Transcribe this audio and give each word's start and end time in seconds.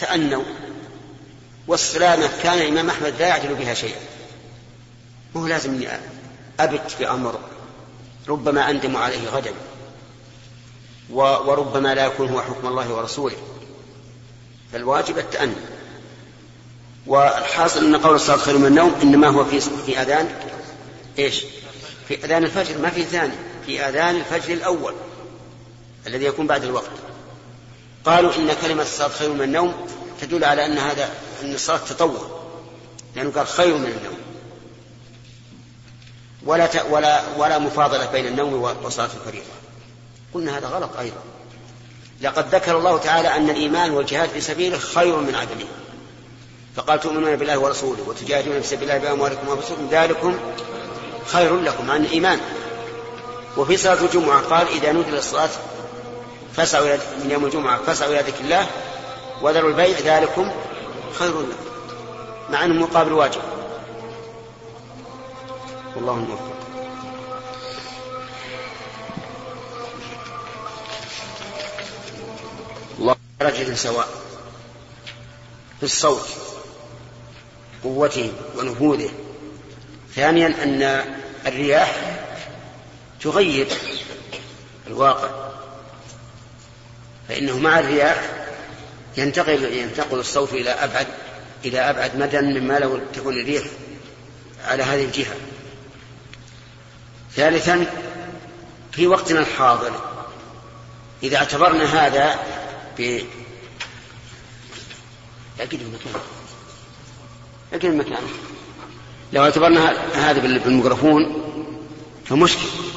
تأنوا 0.00 0.42
والسلامة 1.66 2.30
كان 2.42 2.58
الإمام 2.58 2.90
أحمد 2.90 3.14
لا 3.18 3.26
يعدل 3.26 3.54
بها 3.54 3.74
شيئا. 3.74 4.00
مو 5.34 5.46
لازم 5.46 5.84
أبت 6.60 6.96
بأمر 7.00 7.38
ربما 8.28 8.70
أندم 8.70 8.96
عليه 8.96 9.28
غدا 9.28 9.52
وربما 11.10 11.94
لا 11.94 12.06
يكون 12.06 12.28
هو 12.28 12.40
حكم 12.40 12.68
الله 12.68 12.92
ورسوله. 12.94 13.36
فالواجب 14.72 15.18
التأني. 15.18 15.54
والحاصل 17.06 17.84
أن 17.84 17.96
قول 17.96 18.14
الصلاة 18.14 18.36
خير 18.36 18.58
من 18.58 18.66
النوم 18.66 18.94
إنما 19.02 19.28
هو 19.28 19.44
في 19.44 19.60
في 19.60 20.02
أذان 20.02 20.28
إيش؟ 21.18 21.44
في 22.08 22.24
أذان 22.24 22.44
الفجر 22.44 22.78
ما 22.78 22.90
في 22.90 23.04
ثاني. 23.04 23.34
في 23.66 23.88
أذان 23.88 24.16
الفجر 24.16 24.54
الأول 24.54 24.94
الذي 26.06 26.24
يكون 26.24 26.46
بعد 26.46 26.64
الوقت. 26.64 26.90
قالوا 28.04 28.32
إن 28.34 28.52
كلمة 28.62 28.82
الصلاة 28.82 29.08
خير 29.08 29.32
من 29.32 29.42
النوم 29.42 29.74
تدل 30.20 30.44
على 30.44 30.66
أن 30.66 30.78
هذا 30.78 31.10
أن 31.42 31.54
الصلاة 31.54 31.78
تطوع. 31.78 32.40
لأنه 33.16 33.30
قال 33.30 33.46
خير 33.46 33.76
من 33.76 33.86
النوم. 33.86 34.18
ولا. 36.46 36.68
ولا 36.90 37.22
ولا 37.36 37.58
مفاضلة 37.58 38.06
بين 38.06 38.26
النوم 38.26 38.52
وصلاة 38.84 39.08
الفريضة. 39.20 39.44
قلنا 40.34 40.58
هذا 40.58 40.66
غلط 40.66 40.96
أيضا. 40.98 41.20
لقد 42.22 42.54
ذكر 42.54 42.78
الله 42.78 42.98
تعالى 42.98 43.36
أن 43.36 43.50
الإيمان 43.50 43.90
والجهاد 43.90 44.28
في 44.28 44.40
سبيله 44.40 44.78
خير 44.78 45.16
من 45.16 45.34
عدمه. 45.34 45.66
فقال 46.76 47.00
تؤمنون 47.00 47.36
بالله 47.36 47.58
ورسوله 47.58 48.02
وتجاهدون 48.06 48.60
في 48.60 48.66
سبيل 48.66 48.90
الله 48.90 49.08
بأموالكم 49.08 49.48
وأنفسكم 49.48 49.88
ذلكم 49.90 50.38
خير 51.26 51.60
لكم 51.60 51.90
عن 51.90 52.04
الإيمان. 52.04 52.40
وفي 53.56 53.76
صلاة 53.76 54.04
الجمعة 54.04 54.40
قال 54.40 54.68
إذا 54.68 54.92
نودي 54.92 55.10
للصلاة 55.10 55.50
فاسعوا 56.56 56.96
من 57.24 57.30
يوم 57.30 57.44
الجمعة 57.44 57.82
فاسعوا 57.82 58.12
إلى 58.12 58.20
ذكر 58.20 58.40
الله 58.40 58.66
وذروا 59.42 59.70
البيع 59.70 59.98
ذلكم 59.98 60.50
خير 61.12 61.40
لكم 61.40 61.70
مع 62.50 62.64
أنه 62.64 62.74
مقابل 62.74 63.12
واجب. 63.12 63.42
والله 65.96 66.14
الموفق. 66.14 66.50
الله 72.98 73.16
درجة 73.40 73.74
سواء 73.74 74.08
في 75.78 75.82
الصوت 75.82 76.28
قوته 77.84 78.32
ونفوذه. 78.58 79.10
ثانيا 80.14 80.46
أن 80.46 81.04
الرياح 81.46 81.96
تغير 83.20 83.68
الواقع. 84.86 85.49
فإنه 87.30 87.58
مع 87.58 87.78
الرياح 87.78 88.30
ينتقل 89.16 89.64
ينتقل 89.64 90.18
الصوت 90.18 90.52
إلى 90.52 90.70
أبعد 90.70 91.06
إلى 91.64 91.90
أبعد 91.90 92.16
مدى 92.16 92.40
مما 92.40 92.78
لو 92.78 93.00
تكون 93.14 93.40
الريح 93.40 93.64
على 94.64 94.82
هذه 94.82 95.04
الجهة. 95.04 95.34
ثالثا 97.34 97.86
في 98.92 99.06
وقتنا 99.06 99.40
الحاضر 99.40 99.92
إذا 101.22 101.36
اعتبرنا 101.36 101.84
هذا 101.84 102.38
ب 102.98 103.20
أكيد 105.60 105.80
المكان. 105.80 106.20
أكيد 107.72 107.90
المكان. 107.90 108.22
لو 109.32 109.44
اعتبرنا 109.44 109.90
هذا 110.14 110.40
بالميكروفون 110.40 111.42
فمشكل 112.24 112.89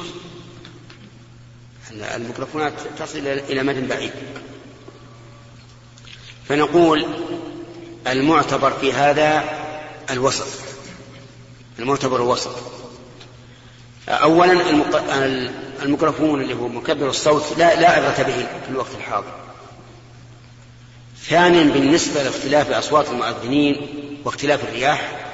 الميكروفونات 2.16 2.72
تصل 2.98 3.18
إلى 3.26 3.62
مدى 3.62 3.80
بعيد. 3.80 4.12
فنقول 6.48 7.06
المعتبر 8.06 8.70
في 8.70 8.92
هذا 8.92 9.44
الوسط. 10.10 10.46
المعتبر 11.78 12.16
الوسط. 12.16 12.56
أولا 14.08 14.60
الميكروفون 15.82 16.42
اللي 16.42 16.54
هو 16.54 16.68
مكبر 16.68 17.08
الصوت 17.08 17.58
لا 17.58 17.80
لا 17.80 17.90
عبرة 17.90 18.22
به 18.22 18.46
في 18.64 18.68
الوقت 18.70 18.94
الحاضر. 18.98 19.32
ثانيا 21.28 21.64
بالنسبة 21.64 22.22
لاختلاف 22.22 22.70
أصوات 22.70 23.08
المؤذنين 23.08 23.76
واختلاف 24.24 24.64
الرياح 24.64 25.26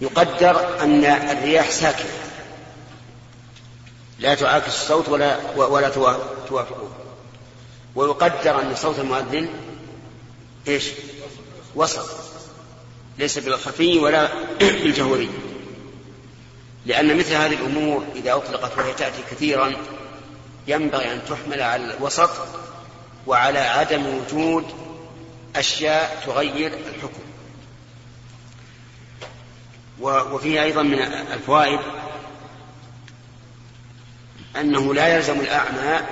يقدر 0.00 0.82
أن 0.82 1.04
الرياح 1.04 1.70
ساكنة. 1.70 2.27
لا 4.18 4.34
تعاكس 4.34 4.66
الصوت 4.66 5.08
ولا 5.08 5.36
ولا 5.56 5.88
توافقه. 6.48 6.90
ويقدر 7.94 8.62
أن 8.62 8.74
صوت 8.76 8.98
المؤذن 8.98 9.48
إيش؟ 10.68 10.84
وسط. 11.74 12.08
ليس 13.18 13.38
بالخفي 13.38 13.98
ولا 13.98 14.28
بالجهوري. 14.82 15.30
لأن 16.86 17.16
مثل 17.16 17.34
هذه 17.34 17.54
الأمور 17.54 18.04
إذا 18.16 18.34
أطلقت 18.34 18.78
وهي 18.78 18.94
تأتي 18.94 19.22
كثيرا 19.30 19.72
ينبغي 20.66 21.12
أن 21.12 21.20
تحمل 21.28 21.62
على 21.62 21.94
الوسط 21.94 22.30
وعلى 23.26 23.58
عدم 23.58 24.06
وجود 24.06 24.64
أشياء 25.56 26.22
تغير 26.26 26.72
الحكم. 26.72 27.22
وفيه 30.00 30.62
أيضا 30.62 30.82
من 30.82 30.98
الفوائد 31.32 31.80
أنه 34.60 34.94
لا 34.94 35.16
يلزم 35.16 35.40
الأعمى 35.40 36.06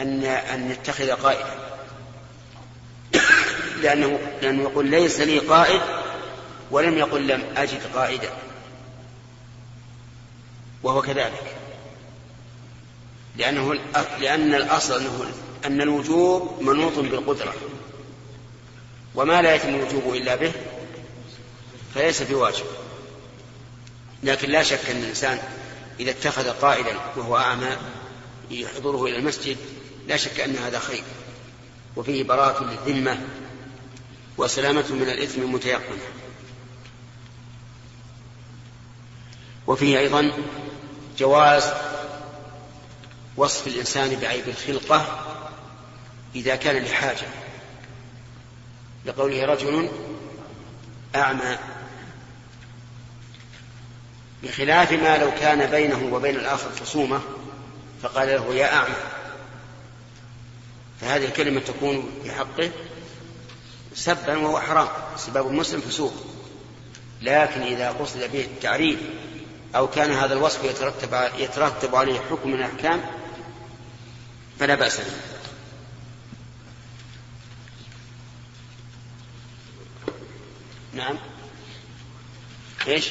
أن 0.00 0.24
أن 0.24 0.70
يتخذ 0.70 1.10
قائدا 1.10 1.62
لأنه 3.82 4.18
لأنه 4.42 4.62
يقول 4.62 4.86
ليس 4.86 5.20
لي 5.20 5.38
قائد 5.38 5.80
ولم 6.70 6.98
يقل 6.98 7.26
لم 7.26 7.44
أجد 7.56 7.80
قائدا. 7.94 8.30
وهو 10.82 11.02
كذلك. 11.02 11.56
لأنه 13.36 13.74
لأن 14.20 14.54
الأصل 14.54 15.00
أنه 15.00 15.30
أن 15.66 15.80
الوجوب 15.80 16.62
منوط 16.62 16.98
بالقدرة. 16.98 17.54
وما 19.14 19.42
لا 19.42 19.54
يتم 19.54 19.68
الوجوب 19.68 20.14
إلا 20.14 20.34
به 20.34 20.52
فليس 21.94 22.22
بواجب. 22.22 22.66
لكن 24.22 24.50
لا 24.50 24.62
شك 24.62 24.90
أن 24.90 24.96
الإنسان 24.96 25.38
إذا 26.00 26.10
اتخذ 26.10 26.50
قائدا 26.50 26.96
وهو 27.16 27.36
أعمى 27.36 27.76
يحضره 28.50 29.04
إلى 29.04 29.16
المسجد 29.16 29.56
لا 30.08 30.16
شك 30.16 30.40
أن 30.40 30.56
هذا 30.56 30.78
خير 30.78 31.02
وفيه 31.96 32.24
براءة 32.24 32.64
للذمة 32.64 33.20
وسلامة 34.38 34.92
من 34.92 35.08
الإثم 35.08 35.42
المتيقنة. 35.42 36.02
وفيه 39.66 39.98
أيضا 39.98 40.32
جواز 41.18 41.72
وصف 43.36 43.66
الإنسان 43.66 44.16
بعيب 44.16 44.48
الخلقة 44.48 45.26
إذا 46.34 46.56
كان 46.56 46.82
لحاجة 46.82 47.26
لقوله 49.06 49.44
رجل 49.44 49.90
أعمى 51.16 51.58
بخلاف 54.42 54.92
ما 54.92 55.18
لو 55.18 55.30
كان 55.40 55.70
بينه 55.70 56.14
وبين 56.14 56.36
الآخر 56.36 56.70
خصومة 56.80 57.20
فقال 58.02 58.28
له 58.28 58.54
يا 58.54 58.74
أعمى. 58.74 58.94
فهذه 61.00 61.24
الكلمة 61.24 61.60
تكون 61.60 62.10
في 62.24 62.32
حقه 62.32 62.70
سبا 63.94 64.36
وهو 64.36 64.60
حرام 64.60 64.88
سباب 65.16 65.46
المسلم 65.46 65.80
فسوق. 65.80 66.14
لكن 67.22 67.62
إذا 67.62 67.90
قصد 67.90 68.30
به 68.32 68.40
التعريف 68.40 68.98
أو 69.76 69.88
كان 69.88 70.10
هذا 70.10 70.34
الوصف 70.34 70.64
يترتب 70.64 71.30
يترتب 71.38 71.94
عليه 71.94 72.20
حكم 72.30 72.48
من 72.50 72.54
الأحكام 72.54 73.00
فلا 74.58 74.74
بأس 74.74 74.96
به. 74.96 75.04
نعم. 80.94 81.16
إيش؟ 82.88 83.10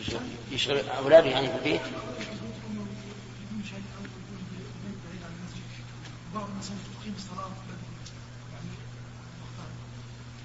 الصلاة 0.00 1.24
يعني 1.24 1.48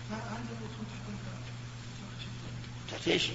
فهل 0.10 0.42
يدخل 0.52 0.86
تحت 2.92 3.08
إيش؟ 3.08 3.30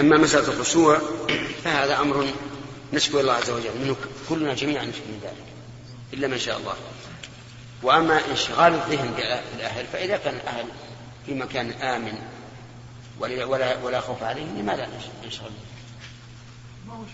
أما 0.00 0.18
مسألة 0.18 0.48
الخشوع 0.48 1.00
فهذا 1.64 2.00
أمر 2.00 2.26
نشكو 2.92 3.20
الله 3.20 3.32
عز 3.32 3.50
وجل 3.50 3.78
منه 3.84 3.96
كلنا 4.28 4.54
جميعا 4.54 4.84
نشكو 4.84 5.04
من 5.08 5.20
ذلك 5.22 5.46
إلا 6.12 6.28
من 6.28 6.38
شاء 6.38 6.58
الله 6.58 6.74
وأما 7.82 8.30
انشغال 8.30 8.74
الذهن 8.74 9.14
بالأهل 9.16 9.86
فإذا 9.86 10.16
كان 10.16 10.34
الأهل 10.34 10.64
في 11.26 11.34
مكان 11.34 11.70
آمن 11.70 12.18
ولا 13.18 13.44
ولا, 13.44 13.82
ولا 13.82 14.00
خوف 14.00 14.22
عليهم 14.22 14.58
لماذا 14.58 14.88
نشغل 15.26 15.50
ما 16.86 16.94
هو 16.94 17.04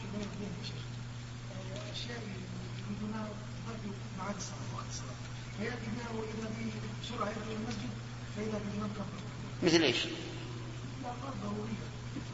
مثل 9.62 9.82
إيش؟ 9.82 9.96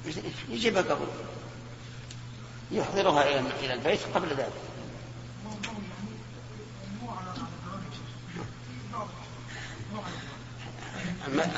مثل 0.08 0.20
إيش؟ 0.20 0.32
يجيبها 0.49 0.82
قبل. 0.82 1.06
يحضرها 2.73 3.40
إلى 3.61 3.75
البيت 3.75 4.00
قبل 4.14 4.28
ذلك. 4.28 4.52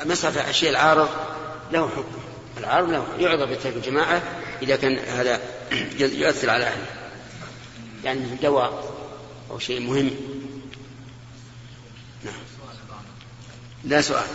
مسألة 0.05 0.49
الشيء 0.49 0.69
العارض 0.69 1.09
له 1.71 1.89
حكم. 1.89 2.19
العارض 2.57 2.89
له 2.89 3.05
يعذر 3.19 3.45
بترك 3.45 3.73
الجماعة 3.75 4.21
إذا 4.61 4.75
كان 4.75 4.99
هذا 4.99 5.41
يؤثر 5.99 6.49
على 6.49 6.63
أهله. 6.63 6.85
يعني 8.03 8.21
دواء 8.41 8.93
أو 9.51 9.59
شيء 9.59 9.79
مهم. 9.79 10.11
نعم. 12.23 12.33
لا 13.83 14.01
سؤال 14.01 14.27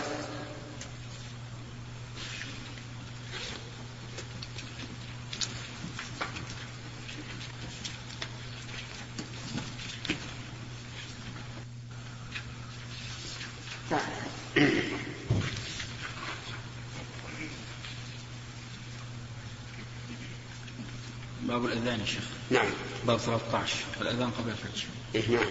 باب 21.47 21.65
الأذان 21.65 21.99
يا 21.99 22.05
شيخ 22.05 22.23
نعم 22.49 22.67
باب 23.07 23.19
13 23.19 23.73
الأذان 24.01 24.31
قبل 24.31 24.51
الفجر. 24.51 24.83
إيه 25.15 25.29
نعم. 25.29 25.45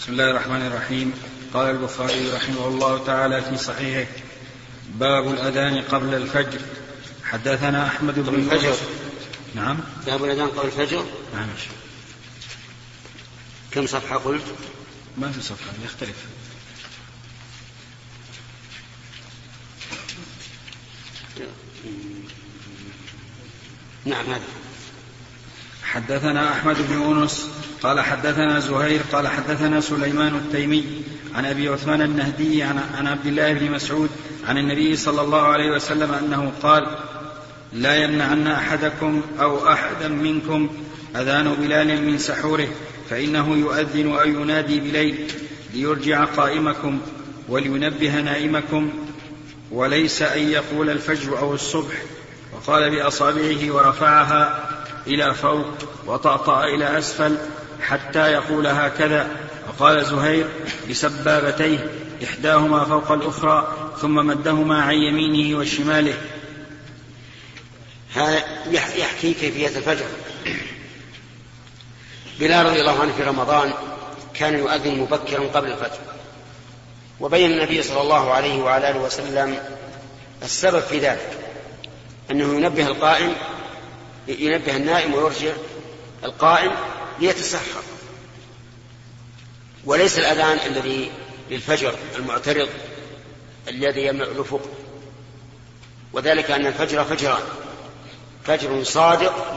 بسم 0.00 0.12
الله 0.12 0.30
الرحمن 0.30 0.66
الرحيم. 0.66 1.12
قال 1.54 1.70
البخاري 1.70 2.30
رحمه 2.30 2.68
الله 2.68 3.04
تعالى 3.04 3.42
في 3.42 3.56
صحيحه 3.56 4.10
باب 4.94 5.30
الأذان 5.30 5.82
قبل 5.82 6.14
الفجر. 6.14 6.60
حدثنا 7.24 7.86
أحمد 7.86 8.18
بن 8.18 8.34
الفجر. 8.34 8.76
نعم. 9.54 9.80
باب 10.06 10.24
الأذان 10.24 10.48
قبل 10.48 10.66
الفجر؟ 10.66 11.04
نعم 11.34 11.48
كم 13.70 13.86
صفحة 13.86 14.16
قلت؟ 14.16 14.44
ما 15.18 15.32
في 15.32 15.42
صفحة 15.42 15.72
يختلف. 15.84 16.16
نعم 24.04 24.26
هذا. 24.26 24.61
حدثنا 25.94 26.52
أحمد 26.52 26.76
بن 26.88 26.94
يونس 26.94 27.48
قال 27.82 28.00
حدثنا 28.00 28.60
زهير 28.60 29.00
قال 29.12 29.28
حدثنا 29.28 29.80
سليمان 29.80 30.34
التيمي 30.34 30.84
عن 31.34 31.44
أبي 31.44 31.68
عثمان 31.68 32.02
النهدي 32.02 32.62
عن, 32.62 33.06
عبد 33.06 33.26
الله 33.26 33.52
بن 33.52 33.70
مسعود 33.70 34.10
عن 34.48 34.58
النبي 34.58 34.96
صلى 34.96 35.20
الله 35.20 35.42
عليه 35.42 35.70
وسلم 35.70 36.12
أنه 36.12 36.52
قال 36.62 36.86
لا 37.72 37.94
يمنعن 38.04 38.46
أحدكم 38.46 39.22
أو 39.40 39.68
أحدا 39.68 40.08
منكم 40.08 40.70
أذان 41.16 41.54
بلال 41.54 42.02
من 42.06 42.18
سحوره 42.18 42.68
فإنه 43.10 43.56
يؤذن 43.56 44.12
أو 44.12 44.28
ينادي 44.28 44.80
بليل 44.80 45.32
ليرجع 45.74 46.24
قائمكم 46.24 47.00
ولينبه 47.48 48.20
نائمكم 48.20 48.90
وليس 49.70 50.22
أن 50.22 50.48
يقول 50.48 50.90
الفجر 50.90 51.38
أو 51.38 51.54
الصبح. 51.54 51.94
وقال 52.52 52.90
بأصابعه 52.90 53.70
ورفعها 53.70 54.68
إلى 55.06 55.34
فوق 55.34 55.66
وطأطأ 56.06 56.64
إلى 56.64 56.98
أسفل 56.98 57.38
حتى 57.80 58.32
يقول 58.32 58.66
هكذا. 58.66 59.28
وقال 59.68 60.04
زهير 60.04 60.48
بسبابتيه 60.90 61.90
إحداهما 62.24 62.84
فوق 62.84 63.12
الأخرى 63.12 63.76
ثم 64.00 64.14
مدهما 64.14 64.82
عن 64.82 64.94
يمينه 64.94 65.58
وشماله. 65.58 66.14
هذا 68.14 68.42
يحكي 68.70 69.34
كيفية 69.34 69.66
الفجر. 69.66 70.06
بلال 72.40 72.66
رضي 72.66 72.80
الله 72.80 73.00
عنه 73.00 73.12
في 73.12 73.22
رمضان 73.22 73.72
كان 74.34 74.58
يؤذن 74.58 74.98
مبكرا 74.98 75.48
قبل 75.54 75.72
الفجر. 75.72 76.00
وبين 77.20 77.50
النبي 77.50 77.82
صلى 77.82 78.00
الله 78.00 78.32
عليه 78.32 78.62
وعلى 78.62 78.90
آله 78.90 79.00
وسلم 79.00 79.58
السبب 80.42 80.80
في 80.80 80.98
ذلك 80.98 81.38
أنه 82.30 82.54
ينبه 82.54 82.86
القائم 82.86 83.32
ينبه 84.28 84.76
النائم 84.76 85.14
ويرجع 85.14 85.52
القائم 86.24 86.72
ليتسحر 87.20 87.82
وليس 89.84 90.18
الأذان 90.18 90.58
الذي 90.66 91.10
للفجر 91.50 91.94
المعترض 92.16 92.68
الذي 93.68 94.06
يمنع 94.06 94.24
الأفق. 94.24 94.60
وذلك 96.12 96.50
أن 96.50 96.66
الفجر 96.66 97.04
فجران. 97.04 97.42
فجر 98.44 98.84
صادق 98.84 99.54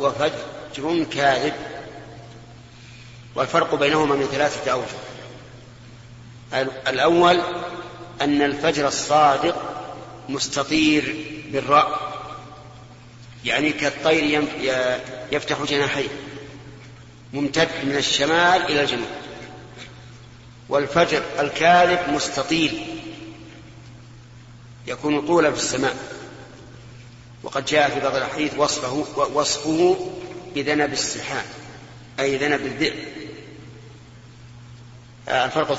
وفجر 0.00 1.04
كاذب. 1.04 1.52
والفرق 3.34 3.74
بينهما 3.74 4.14
من 4.14 4.26
ثلاثة 4.26 4.70
أوجه. 4.72 4.98
الأول 6.88 7.40
أن 8.20 8.42
الفجر 8.42 8.88
الصادق 8.88 9.56
مستطير 10.28 11.26
بالرأي. 11.52 12.07
يعني 13.44 13.72
كالطير 13.72 14.44
يفتح 15.32 15.62
جناحيه 15.62 16.08
ممتد 17.32 17.68
من 17.84 17.96
الشمال 17.96 18.62
إلى 18.62 18.80
الجنوب. 18.80 19.08
والفجر 20.68 21.22
الكاذب 21.38 21.98
مستطيل 22.08 23.00
يكون 24.86 25.26
طولا 25.26 25.50
في 25.50 25.56
السماء. 25.56 25.96
وقد 27.42 27.64
جاء 27.64 27.90
في 27.90 28.00
بعض 28.00 28.16
الأحاديث 28.16 28.58
وصفه 28.58 28.92
وصفه 29.34 30.10
بذنب 30.54 30.92
السحاب 30.92 31.44
أي 32.20 32.36
ذنب 32.36 32.60
الذئب. 32.66 32.94
الفرق 35.28 35.78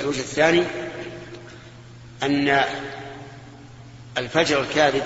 الوجه 0.00 0.20
الثاني 0.20 0.64
أن 2.22 2.64
الفجر 4.18 4.60
الكاذب 4.60 5.02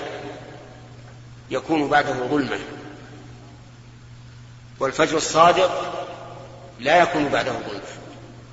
يكون 1.49 1.87
بعده 1.87 2.13
ظلمة 2.13 2.59
والفجر 4.79 5.17
الصادق 5.17 5.93
لا 6.79 7.01
يكون 7.01 7.29
بعده 7.29 7.51
ظلمة 7.51 7.81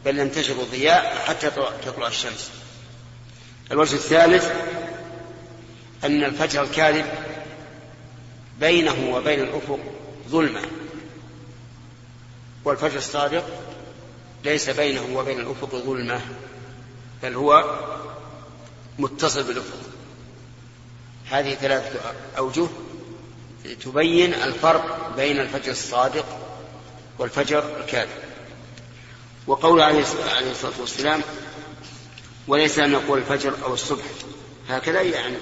بل 0.05 0.19
ينتشر 0.19 0.53
الضياء 0.53 1.25
حتى 1.27 1.51
تطلع 1.87 2.07
الشمس. 2.07 2.51
الوجه 3.73 3.95
الثالث 3.95 4.53
أن 6.05 6.25
الفجر 6.25 6.63
الكاذب 6.63 7.07
بينه 8.61 9.15
وبين 9.15 9.41
الأفق 9.41 9.79
ظلمة 10.29 10.63
والفجر 12.65 12.99
الصادق 12.99 13.45
ليس 14.45 14.71
بينه 14.71 15.19
وبين 15.19 15.41
الأفق 15.41 15.75
ظلمة 15.75 16.21
بل 17.23 17.35
هو 17.35 17.81
متصل 18.99 19.43
بالأفق. 19.43 19.79
هذه 21.31 21.55
ثلاثة 21.55 22.01
أوجه 22.39 22.67
تبين 23.85 24.35
الفرق 24.35 25.12
بين 25.16 25.40
الفجر 25.40 25.73
الصادق 25.73 26.26
والفجر 27.18 27.64
الكاذب. 27.80 28.09
وقول 29.47 29.80
عليه 29.80 30.00
الصلاة 30.50 30.80
والسلام 30.80 31.21
وليس 32.49 32.78
أن 32.78 32.90
نقول 32.90 33.18
الفجر 33.18 33.54
أو 33.64 33.75
الصبح. 33.75 34.04
هكذا 34.68 35.00
يعني 35.00 35.37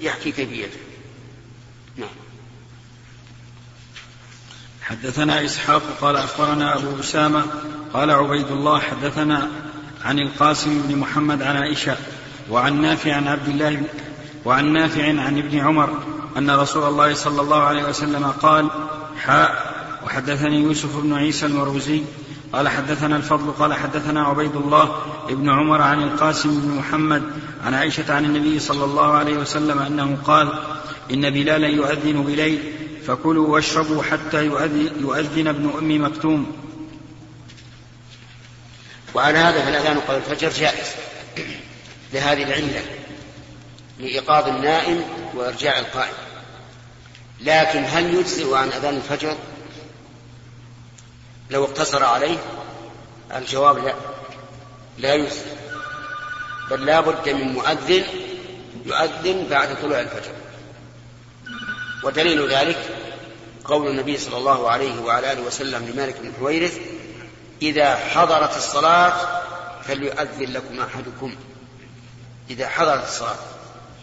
يحكي 0.00 0.32
كيفيته. 0.32 0.78
نعم. 1.96 2.08
حدثنا 4.82 5.44
إسحاق 5.44 5.82
قال 6.00 6.16
أخبرنا 6.16 6.76
أبو 6.76 7.00
أسامة 7.00 7.44
قال 7.92 8.10
عبيد 8.10 8.46
الله 8.46 8.80
حدثنا 8.80 9.50
عن 10.04 10.18
القاسم 10.18 10.82
بن 10.82 10.96
محمد 10.96 11.42
عن 11.42 11.56
عائشة 11.56 11.96
وعن 12.50 12.82
نافع 12.82 13.14
عن 13.14 13.28
عبد 13.28 13.48
الله 13.48 13.82
وعن 14.44 14.72
نافع 14.72 15.02
عن 15.06 15.38
ابن 15.38 15.58
عمر 15.58 16.02
أن 16.36 16.50
رسول 16.50 16.88
الله 16.88 17.14
صلى 17.14 17.40
الله 17.40 17.62
عليه 17.62 17.84
وسلم 17.84 18.24
قال 18.26 18.70
حاء 19.16 19.76
وحدثني 20.06 20.62
يوسف 20.62 20.96
بن 20.96 21.14
عيسى 21.14 21.46
المروزي 21.46 22.02
قال 22.52 22.68
حدثنا 22.68 23.16
الفضل 23.16 23.52
قال 23.52 23.74
حدثنا 23.74 24.24
عبيد 24.24 24.56
الله 24.56 25.02
بن 25.28 25.50
عمر 25.50 25.82
عن 25.82 26.02
القاسم 26.02 26.60
بن 26.60 26.68
محمد 26.68 27.22
عن 27.64 27.74
عائشة 27.74 28.14
عن 28.14 28.24
النبي 28.24 28.58
صلى 28.58 28.84
الله 28.84 29.12
عليه 29.12 29.36
وسلم 29.36 29.78
أنه 29.78 30.18
قال 30.24 30.48
إن 31.10 31.30
بلالا 31.30 31.68
يؤذن 31.68 32.22
بليل 32.22 32.72
فكلوا 33.06 33.48
واشربوا 33.48 34.02
حتى 34.02 34.44
يؤذن 35.00 35.48
ابن 35.48 35.70
أم 35.78 36.04
مكتوم. 36.04 36.56
وعلى 39.14 39.38
هذا 39.38 39.64
فالأذان 39.64 40.00
قبل 40.00 40.16
الفجر 40.16 40.48
جائز 40.48 40.86
لهذه 42.12 42.42
العلة 42.42 42.82
لإيقاظ 44.00 44.48
النائم 44.48 45.04
وإرجاع 45.34 45.78
القائم. 45.78 46.25
لكن 47.40 47.84
هل 47.84 48.14
يجزئ 48.14 48.54
عن 48.54 48.68
أذان 48.68 48.96
الفجر؟ 48.96 49.36
لو 51.50 51.64
اقتصر 51.64 52.04
عليه 52.04 52.38
الجواب 53.36 53.78
لا. 53.78 53.94
لا 54.98 55.14
يجزئ. 55.14 55.56
بل 56.70 56.86
لا 56.86 57.00
بد 57.00 57.28
من 57.28 57.52
مؤذن 57.52 58.04
يؤذن 58.84 59.46
بعد 59.50 59.82
طلوع 59.82 60.00
الفجر. 60.00 60.32
ودليل 62.04 62.52
ذلك 62.52 62.78
قول 63.64 63.88
النبي 63.88 64.18
صلى 64.18 64.36
الله 64.36 64.70
عليه 64.70 65.00
وعلى 65.00 65.32
آله 65.32 65.42
وسلم 65.42 65.86
لمالك 65.86 66.16
بن 66.22 66.32
حويرث 66.38 66.78
إذا 67.62 67.96
حضرت 67.96 68.56
الصلاة 68.56 69.42
فليؤذن 69.82 70.52
لكم 70.52 70.80
أحدكم. 70.80 71.34
إذا 72.50 72.68
حضرت 72.68 73.04
الصلاة. 73.04 73.38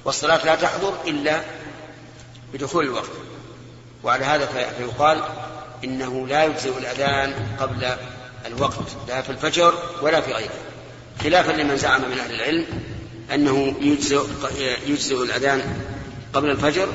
والصلاة 0.05 0.45
لا 0.45 0.55
تحضر 0.55 0.93
إلا 1.07 1.41
بدخول 2.53 2.85
الوقت. 2.85 3.22
وعلى 4.03 4.25
هذا 4.25 4.45
فيقال 4.77 5.23
إنه 5.83 6.27
لا 6.27 6.43
يجزئ 6.43 6.77
الأذان 6.77 7.33
قبل 7.59 7.95
الوقت 8.45 8.89
لا 9.07 9.21
في 9.21 9.29
الفجر 9.29 9.73
ولا 10.01 10.21
في 10.21 10.33
غيره. 10.33 10.59
خلافا 11.23 11.51
لمن 11.51 11.77
زعم 11.77 12.01
من 12.01 12.19
أهل 12.19 12.33
العلم 12.35 12.65
أنه 13.33 13.75
يجزئ 13.81 14.21
يجزئ 14.87 15.23
الأذان 15.23 15.83
قبل 16.33 16.49
الفجر 16.49 16.87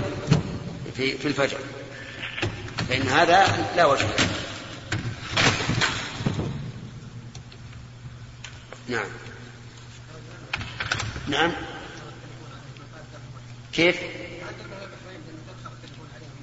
في 0.97 1.19
في 1.19 1.29
الفجر. 1.29 1.59
فإن 2.89 3.03
هذا 3.03 3.69
لا 3.77 3.87
وجه 3.87 4.03
له. 4.03 4.29
نعم. 8.89 9.07
نعم. 11.29 11.53
كيف؟ 13.73 13.97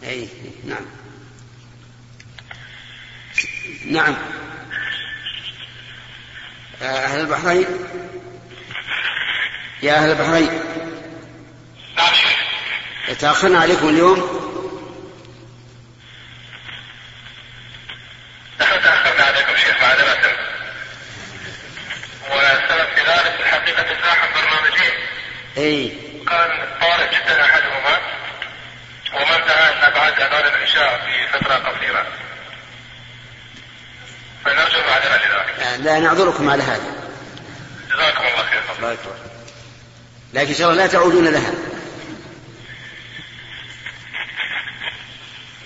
أي 0.05 0.27
نعم. 0.65 0.85
نعم. 3.85 4.15
أهل 6.81 7.19
البحرين؟ 7.19 7.65
يا 9.83 9.93
أهل 9.93 10.11
البحرين. 10.11 10.75
تأخرنا 13.19 13.59
عليكم 13.59 13.89
اليوم 13.89 14.45
نحن 18.61 18.81
تأخرنا 18.81 19.23
عليكم 19.23 19.55
شيخ 19.55 19.81
معذرة 19.81 20.37
والسبب 22.31 22.87
في 22.95 23.01
ذلك 23.01 23.39
الحقيقة 23.39 23.81
تزاحم 23.81 24.27
برنامجين 24.33 24.93
اي 25.57 25.89
كان 26.29 26.67
طارئ 26.81 27.07
جدا 27.07 27.45
أحدهما 27.45 27.99
وما 29.13 29.35
انتهى 29.35 29.69
إلا 29.69 29.89
بعد 29.89 30.13
أذان 30.13 30.53
العشاء 30.53 31.05
في 31.05 31.37
فترة 31.37 31.55
قصيرة 31.55 32.07
فنرجو 34.45 34.79
المعذرة 34.79 35.15
نعذركم 36.15 36.49
على 36.49 36.63
هذا. 36.63 36.95
جزاكم 37.93 38.23
الله 38.23 38.43
خير. 38.43 38.61
الله 38.77 38.91
يكبر 38.91 39.15
لكن 40.33 40.47
إن 40.47 40.55
شاء 40.55 40.71
الله 40.71 40.83
لا 40.83 40.87
تعودون 40.87 41.27
لها. 41.27 41.53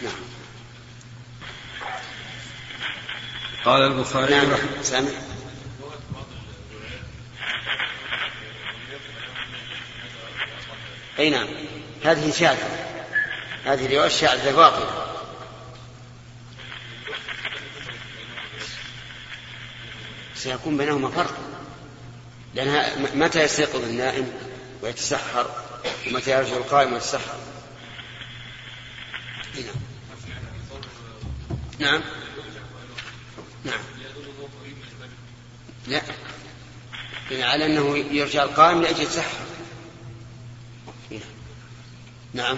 نعم. 0.01 0.11
قال 3.65 3.81
البخاري 3.81 4.35
نعم. 4.35 4.57
سامع. 4.81 5.09
أي 11.19 11.29
نعم. 11.29 11.47
هذه 12.05 12.31
شاذة. 12.31 12.69
هذه 13.65 13.95
رواية 13.95 14.09
شاذة 14.09 14.55
باطلة. 14.55 15.08
سيكون 20.39 20.77
بينهما 20.77 21.09
فرق. 21.09 21.37
لأنها 22.55 22.95
متى 23.15 23.43
يستيقظ 23.43 23.83
النائم 23.83 24.31
ويتسحر 24.81 25.49
ومتى 26.07 26.31
يرجع 26.31 26.57
القائم 26.57 26.93
ويتسحر. 26.93 27.35
نعم. 29.55 29.75
نعم. 31.79 32.01
نعم. 33.65 33.79
لا. 35.87 36.01
يعني 37.31 37.43
على 37.43 37.65
أنه 37.65 37.97
يرجع 37.97 38.43
القائم 38.43 38.81
لأجل 38.81 39.03
يتسحر 39.03 39.45
إي 41.11 41.19
نعم. 42.33 42.57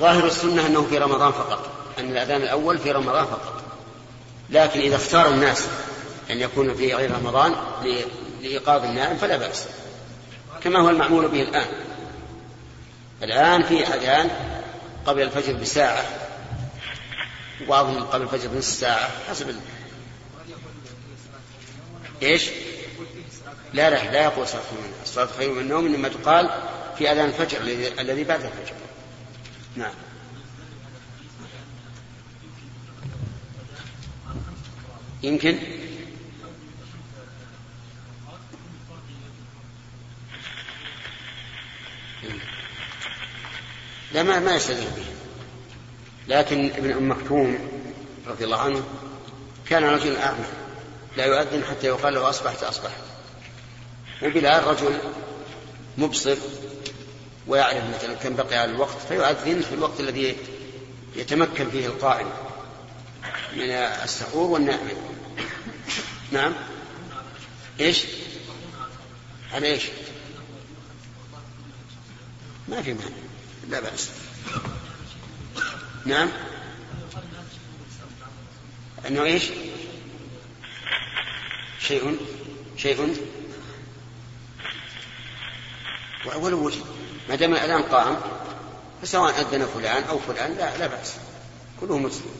ظاهر 0.00 0.26
السنة 0.26 0.66
أنه 0.66 0.86
في 0.90 0.98
رمضان 0.98 1.32
فقط 1.32 1.70
أن 1.98 2.10
الأذان 2.10 2.42
الأول 2.42 2.78
في 2.78 2.92
رمضان 2.92 3.24
فقط 3.24 3.62
لكن 4.50 4.80
إذا 4.80 4.96
اختار 4.96 5.28
الناس 5.28 5.66
أن 6.30 6.40
يكون 6.40 6.74
في 6.74 6.94
غير 6.94 7.10
رمضان 7.10 7.54
لإيقاظ 8.42 8.84
النائم 8.84 9.16
فلا 9.16 9.36
بأس 9.36 9.66
كما 10.62 10.78
هو 10.78 10.88
المعمول 10.88 11.28
به 11.28 11.42
الآن 11.42 11.66
الآن 13.22 13.62
في 13.62 13.86
أذان 13.86 14.30
قبل 15.06 15.22
الفجر 15.22 15.52
بساعة 15.52 16.04
وبعضهم 17.66 18.04
قبل 18.04 18.22
الفجر 18.22 18.48
بنصف 18.48 18.74
ساعة 18.74 19.10
حسب. 19.28 19.56
إيش؟ 22.22 22.50
لا 23.72 23.90
لا 23.90 24.10
لا 24.10 24.22
يقول 24.24 24.46
صلاة 25.04 25.28
خير 25.38 25.52
من 25.52 25.60
النوم 25.60 25.86
إنما 25.86 26.08
تقال 26.08 26.50
في 26.98 27.12
أذان 27.12 27.26
الفجر 27.26 27.58
الذي 28.00 28.24
بعد 28.24 28.40
الفجر 28.40 28.74
نعم. 29.76 29.94
يمكن؟ 35.22 35.58
لا 44.12 44.22
ما 44.22 44.38
ما 44.38 44.54
يستدل 44.54 44.84
به. 44.84 45.04
لكن 46.28 46.70
ابن 46.70 46.92
أم 46.92 47.10
مكتوم 47.10 47.58
رضي 48.26 48.44
الله 48.44 48.60
عنه 48.60 48.82
كان 49.66 49.84
رجلا 49.84 50.26
أعمى 50.26 50.46
لا 51.16 51.24
يؤذن 51.24 51.64
حتى 51.64 51.86
يقال 51.86 52.14
له 52.14 52.28
أصبحت 52.28 52.62
أصبحت. 52.62 53.02
وبلال 54.22 54.64
رجل 54.64 54.98
مبصر 55.98 56.36
ويعرف 57.46 57.84
مثلا 57.96 58.14
كم 58.14 58.36
بقي 58.36 58.56
على 58.56 58.70
الوقت 58.70 58.96
فيؤذن 59.08 59.60
في 59.60 59.74
الوقت 59.74 60.00
الذي 60.00 60.36
يتمكن 61.16 61.70
فيه 61.70 61.86
القائم 61.86 62.28
من 63.56 63.70
السحور 63.70 64.50
والنائم 64.50 64.88
نعم. 66.32 66.54
إيش؟ 67.80 68.04
على 69.52 69.66
إيش؟ 69.66 69.84
ما 72.68 72.82
في 72.82 72.94
مانع 72.94 73.16
لا 73.68 73.80
بأس. 73.80 74.10
نعم. 76.06 76.28
أنه 79.08 79.24
إيش؟ 79.24 79.44
شيء. 81.80 82.16
شيء. 82.76 83.16
ولو 86.24 86.66
وجد 86.66 86.99
ما 87.28 87.34
دام 87.34 87.52
الأذان 87.52 87.82
قائم 87.82 88.16
فسواء 89.02 89.40
أذن 89.40 89.66
فلان 89.74 90.02
أو 90.04 90.18
فلان 90.18 90.50
لا 90.56 90.78
لا 90.78 90.86
بأس. 90.86 91.14
كله 91.80 91.98
مسلم. 91.98 92.30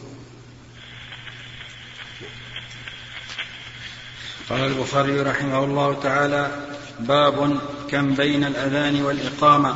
قال 4.49 4.59
البخاري 4.59 5.21
رحمه 5.21 5.63
الله 5.63 5.99
تعالى 6.03 6.51
باب 6.99 7.59
كم 7.91 8.15
بين 8.15 8.43
الأذان 8.43 9.01
والإقامة 9.01 9.75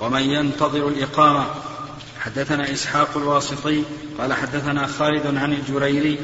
ومن 0.00 0.22
ينتظر 0.22 0.88
الإقامة. 0.88 1.46
حدثنا 2.20 2.72
إسحاق 2.72 3.16
الواسطي 3.16 3.82
قال 4.18 4.32
حدثنا 4.32 4.86
خالد 4.86 5.26
عن 5.26 5.52
الجريري 5.52 6.18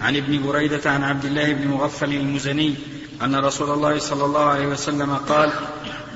عن 0.00 0.16
ابن 0.16 0.42
بريدة 0.42 0.90
عن 0.90 1.04
عبد 1.04 1.24
الله 1.24 1.52
بن 1.52 1.68
مغفل 1.68 2.12
المزني 2.12 2.74
أن 3.22 3.36
رسول 3.36 3.70
الله 3.70 3.98
صلى 3.98 4.24
الله 4.24 4.44
عليه 4.44 4.66
وسلم 4.66 5.16
قال 5.16 5.52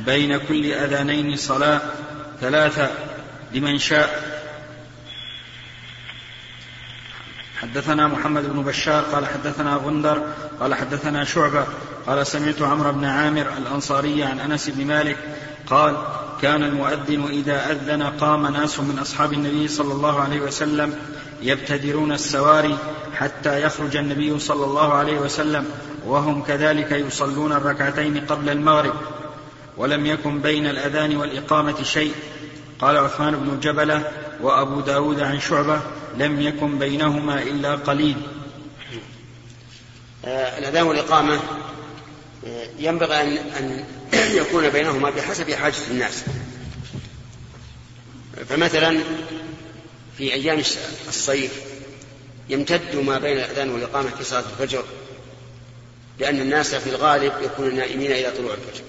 بين 0.07 0.37
كل 0.37 0.73
أذانين 0.73 1.37
صلاة 1.37 1.81
ثلاثة 2.40 2.90
لمن 3.55 3.78
شاء. 3.78 4.38
حدثنا 7.61 8.09
محمد 8.09 8.52
بن 8.52 8.62
بشار 8.62 9.02
قال 9.02 9.26
حدثنا 9.26 9.75
غندر 9.76 10.23
قال 10.61 10.75
حدثنا 10.75 11.25
شعبة 11.25 11.67
قال 12.07 12.26
سمعت 12.26 12.62
عمرو 12.62 12.93
بن 12.93 13.05
عامر 13.05 13.47
الأنصاري 13.59 14.25
عن 14.25 14.40
أنس 14.40 14.71
بن 14.71 14.87
مالك 14.87 15.17
قال 15.67 15.97
كان 16.43 16.62
المؤذن 16.62 17.25
إذا 17.31 17.71
أذن 17.71 18.02
قام 18.02 18.47
ناس 18.47 18.81
من 18.81 18.99
أصحاب 18.99 19.33
النبي 19.33 19.69
صلى 19.69 19.93
الله 19.93 20.21
عليه 20.21 20.40
وسلم 20.40 20.99
يبتدرون 21.43 22.12
السواري 22.12 22.78
حتى 23.14 23.62
يخرج 23.62 23.97
النبي 23.97 24.38
صلى 24.38 24.64
الله 24.64 24.95
عليه 24.95 25.19
وسلم 25.19 25.71
وهم 26.07 26.43
كذلك 26.43 26.93
يصلون 26.93 27.52
الركعتين 27.52 28.26
قبل 28.26 28.49
المغرب. 28.49 28.95
ولم 29.78 30.06
يكن 30.06 30.40
بين 30.40 30.66
الأذان 30.66 31.16
والإقامة 31.16 31.82
شيء. 31.82 32.14
قال 32.80 32.97
عثمان 32.97 33.37
بن 33.37 33.61
جبلة 33.61 34.12
وأبو 34.40 34.80
داود 34.80 35.20
عن 35.20 35.40
شعبة 35.40 35.80
لم 36.16 36.40
يكن 36.40 36.78
بينهما 36.78 37.42
إلا 37.42 37.75
قليل. 37.75 38.16
آه، 40.25 40.58
الأذان 40.58 40.82
والإقامة 40.82 41.40
آه، 42.47 42.66
ينبغي 42.78 43.23
أن 43.23 43.37
أن 43.37 43.85
يكون 44.40 44.68
بينهما 44.68 45.11
بحسب 45.11 45.50
حاجة 45.50 45.75
الناس. 45.90 46.25
فمثلا 48.49 49.00
في 50.18 50.35
أيام 50.35 50.62
الصيف 51.08 51.61
يمتد 52.49 52.97
ما 52.97 53.18
بين 53.18 53.37
الأذان 53.37 53.70
والإقامة 53.70 54.11
في 54.11 54.25
صلاة 54.25 54.44
الفجر 54.52 54.85
لأن 56.18 56.40
الناس 56.40 56.75
في 56.75 56.90
الغالب 56.90 57.32
يكونون 57.42 57.75
نائمين 57.76 58.12
إلى 58.12 58.30
طلوع 58.38 58.54
الفجر. 58.54 58.85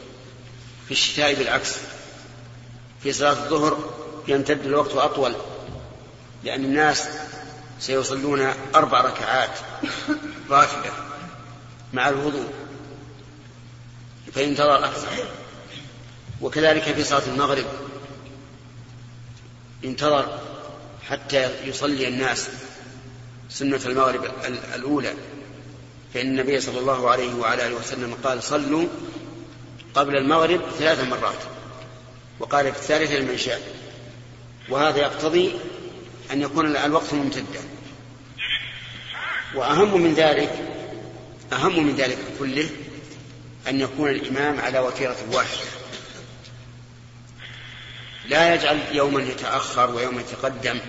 في 0.90 0.96
الشتاء 0.96 1.34
بالعكس. 1.36 1.78
في 3.04 3.14
صلاة 3.14 3.32
الظهر 3.32 3.94
يمتد 4.28 4.66
الوقت 4.66 4.92
أطول 4.96 5.36
لأن 6.44 6.66
الناس 6.66 7.08
سيصلون 7.80 8.54
أربع 8.76 9.02
ركعات 9.02 9.50
راتبة 10.50 10.92
مع 11.94 12.10
الوضوء 12.10 12.50
فينتظر 14.34 14.86
أكثر 14.86 15.08
وكذلك 16.42 16.84
في 16.84 17.04
صلاة 17.04 17.28
المغرب 17.28 17.66
انتظر 19.86 20.40
حتى 21.10 21.68
يصلي 21.68 22.08
الناس 22.08 22.50
سنة 23.50 23.82
المغرب 23.86 24.32
الأولى 24.76 25.14
فإن 26.14 26.28
النبي 26.28 26.62
صلى 26.62 26.80
الله 26.80 27.10
عليه 27.10 27.34
وعلى 27.34 27.68
آله 27.68 27.76
وسلم 27.76 28.18
قال 28.24 28.44
صلوا 28.44 28.88
قبل 29.96 30.18
المغرب 30.18 30.62
ثلاث 30.80 31.08
مرات 31.08 31.40
وقال 32.40 32.74
في 32.74 32.80
الثالثة 32.80 33.16
لمن 33.16 33.38
شاء. 33.38 33.62
وهذا 34.70 34.98
يقتضي 34.98 35.56
أن 36.32 36.42
يكون 36.42 36.76
الوقت 36.76 37.14
ممتدا. 37.14 37.62
وأهم 39.56 40.02
من 40.02 40.14
ذلك 40.14 40.52
أهم 41.54 41.88
من 41.88 41.96
ذلك 41.96 42.18
كله 42.40 42.70
أن 43.68 43.80
يكون 43.80 44.10
الإمام 44.10 44.60
على 44.60 44.80
وتيرة 44.80 45.18
واحدة. 45.32 45.70
لا 48.26 48.54
يجعل 48.54 48.80
يوما 48.92 49.22
يتأخر 49.22 49.92
ويوما 49.92 50.22
يتقدم 50.22 50.80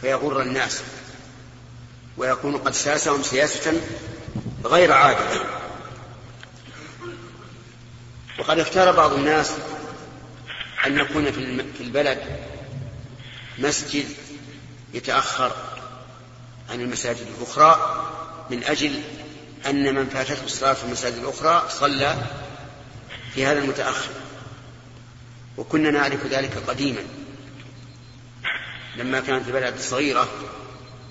فيغر 0.00 0.42
الناس 0.42 0.82
ويكون 2.16 2.56
قد 2.56 2.74
ساسهم 2.74 3.22
سياسة 3.22 3.80
غير 4.64 4.92
عادلة. 4.92 5.65
وقد 8.38 8.58
اختار 8.58 8.92
بعض 8.92 9.12
الناس 9.12 9.52
أن 10.86 10.98
يكون 10.98 11.32
في 11.76 11.80
البلد 11.80 12.18
مسجد 13.58 14.06
يتأخر 14.94 15.52
عن 16.70 16.80
المساجد 16.80 17.26
الأخرى 17.38 18.02
من 18.50 18.64
أجل 18.64 19.00
أن 19.66 19.94
من 19.94 20.06
فاتته 20.06 20.44
الصلاة 20.44 20.72
في 20.72 20.84
المساجد 20.84 21.16
الأخرى 21.16 21.68
صلى 21.70 22.16
في 23.34 23.46
هذا 23.46 23.58
المتأخر. 23.58 24.10
وكنا 25.56 25.90
نعرف 25.90 26.26
ذلك 26.26 26.58
قديما. 26.68 27.02
لما 28.96 29.20
كانت 29.20 29.48
البلد 29.48 29.78
صغيرة 29.78 30.28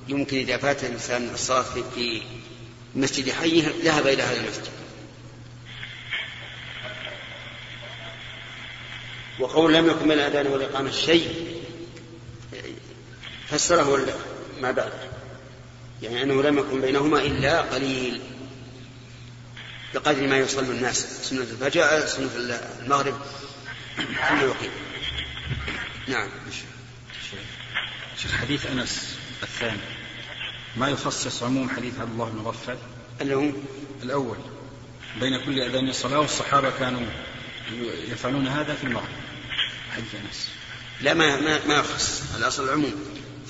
يمكن 0.08 0.38
إذا 0.38 0.58
فات 0.58 0.84
الإنسان 0.84 1.30
الصلاة 1.34 1.64
في 1.96 2.22
مسجد 2.96 3.32
حيه 3.32 3.74
ذهب 3.84 4.08
إلى 4.08 4.24
هذا 4.24 4.38
المسجد. 4.38 4.85
وقول 9.40 9.74
لم 9.74 9.90
يكن 9.90 10.06
من 10.08 10.12
الأذان 10.12 10.48
والإقامة 10.48 10.92
شيء. 10.92 11.56
فسره 13.48 14.06
ما 14.62 14.72
بعد. 14.72 14.94
يعني 16.02 16.24
أنه 16.24 16.44
لم 16.44 16.58
يكن 16.58 16.82
بينهما 16.82 17.20
إلا 17.20 17.62
قليل. 17.62 18.22
بقدر 19.94 20.28
ما 20.28 20.38
يصلي 20.38 20.72
الناس. 20.72 21.30
سنة 21.30 21.42
الفجر 21.42 22.06
سنة 22.06 22.30
المغرب. 22.82 23.22
ثم 23.98 24.38
يقيم 24.38 24.72
نعم. 26.08 26.30
شيخ 28.18 28.32
حديث 28.32 28.66
أنس 28.66 29.18
الثاني. 29.44 29.80
ما 30.78 30.90
يخصص 30.90 31.44
عموم 31.44 31.70
حديث 31.70 32.00
عبد 32.00 32.12
الله 32.12 32.30
بن 32.30 32.38
مغفل 32.38 32.78
اللي 33.22 33.54
الأول. 34.04 34.38
بين 35.20 35.46
كل 35.46 35.60
أذان 35.60 35.90
الصلاة 35.90 36.20
والصحابة 36.20 36.70
كانوا 36.70 37.08
يفعلون 38.08 38.48
هذا 38.48 38.74
في 38.74 38.84
المغرب. 38.84 39.25
حديث 39.96 40.16
أنس 40.16 40.48
لا 41.02 41.14
ما 41.14 41.36
ما, 41.42 41.66
ما 41.66 41.74
يخص 41.74 42.24
الأصل 42.38 42.64
العموم. 42.64 42.94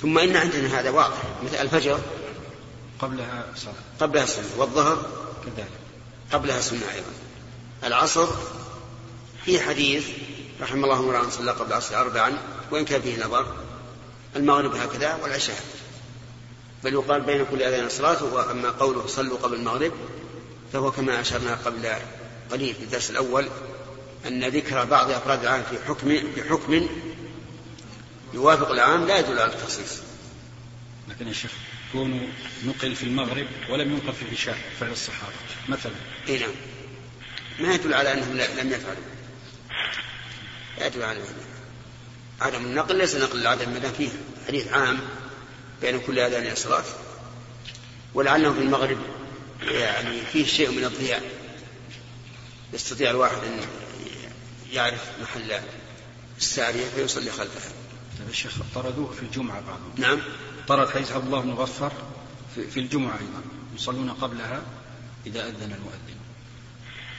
ثم 0.02 0.18
إن 0.18 0.36
عندنا 0.36 0.80
هذا 0.80 0.90
واضح 0.90 1.22
مثل 1.44 1.56
الفجر 1.56 2.00
قبلها 2.98 3.46
صلاة. 3.56 3.74
قبلها 4.00 4.26
سنة 4.26 4.46
والظهر 4.56 5.06
كذلك. 5.44 5.70
قبلها 6.32 6.60
سنة 6.60 6.92
أيضا. 6.94 7.12
العصر 7.84 8.26
في 9.44 9.60
حديث 9.60 10.06
رحم 10.60 10.84
الله 10.84 10.98
امرأ 10.98 11.30
صلى 11.30 11.50
قبل 11.50 11.68
العصر 11.68 12.00
أربعا 12.00 12.38
وإن 12.70 12.84
كان 12.84 13.02
فيه 13.02 13.24
نظر 13.24 13.54
المغرب 14.36 14.74
هكذا 14.74 15.18
والعشاء. 15.22 15.60
بل 16.84 16.92
يقال 16.92 17.20
بين 17.20 17.46
كل 17.50 17.62
أذان 17.62 17.88
صلاة 17.88 18.24
وأما 18.24 18.70
قوله 18.70 19.06
صلوا 19.06 19.38
قبل 19.38 19.54
المغرب 19.54 19.92
فهو 20.72 20.90
كما 20.90 21.20
أشرنا 21.20 21.58
قبل 21.64 21.88
قليل 22.50 22.74
في 22.74 22.82
الدرس 22.82 23.10
الأول 23.10 23.48
أن 24.26 24.44
ذكر 24.44 24.84
بعض 24.84 25.10
أفراد 25.10 25.42
العام 25.42 25.62
في 25.62 25.78
حكم 25.88 26.08
في 26.34 26.42
حكم 26.50 26.88
يوافق 28.34 28.70
العام 28.70 29.06
لا 29.06 29.18
يدل 29.18 29.38
على 29.38 29.52
التخصيص. 29.52 30.00
لكن 31.08 31.28
يا 31.28 31.32
شيخ 31.32 31.50
كونه 31.92 32.28
نقل 32.64 32.94
في 32.94 33.02
المغرب 33.02 33.46
ولم 33.70 33.92
ينقل 33.92 34.12
في 34.12 34.22
العشاء 34.22 34.58
فعل 34.80 34.92
الصحابة 34.92 35.32
مثلا. 35.68 35.92
إي 36.28 36.38
نعم. 36.38 36.50
ما 37.60 37.74
يدل 37.74 37.94
على 37.94 38.12
أنهم 38.12 38.36
لم 38.36 38.72
يفعلوا. 38.72 39.04
لا 40.78 40.86
يدل 40.86 41.02
على 41.02 41.20
عدم 42.40 42.64
النقل 42.64 42.96
ليس 42.96 43.16
نقل 43.16 43.38
العدم 43.38 43.70
ما 43.70 43.92
فيه 43.92 44.08
حديث 44.46 44.68
عام 44.68 44.98
بين 45.80 46.00
كل 46.00 46.18
اذان 46.18 46.52
الصلاه 46.52 46.84
ولعله 48.14 48.52
في 48.52 48.58
المغرب 48.58 48.98
يعني 49.62 50.20
فيه 50.32 50.46
شيء 50.46 50.70
من 50.70 50.84
الضياء 50.84 51.22
يستطيع 52.72 53.10
الواحد 53.10 53.36
أن 53.36 53.60
يعرف 54.76 55.08
محل 55.22 55.60
السارية 56.38 56.86
فيصلي 56.86 57.30
خلفها. 57.30 57.72
طيب 58.18 58.28
الشيخ 58.28 58.52
طردوه 58.74 59.12
في 59.12 59.22
الجمعة 59.22 59.60
بعضهم. 59.60 59.92
نعم. 59.96 60.20
طرد 60.68 60.88
حديث 60.88 61.12
عبد 61.12 61.24
الله 61.24 61.40
بن 61.40 61.48
مغفر 61.48 61.92
في 62.70 62.80
الجمعة 62.80 63.12
أيضا 63.12 63.42
يصلون 63.76 64.10
قبلها 64.10 64.62
إذا 65.26 65.46
أذن 65.48 65.72
المؤذن. 65.72 66.16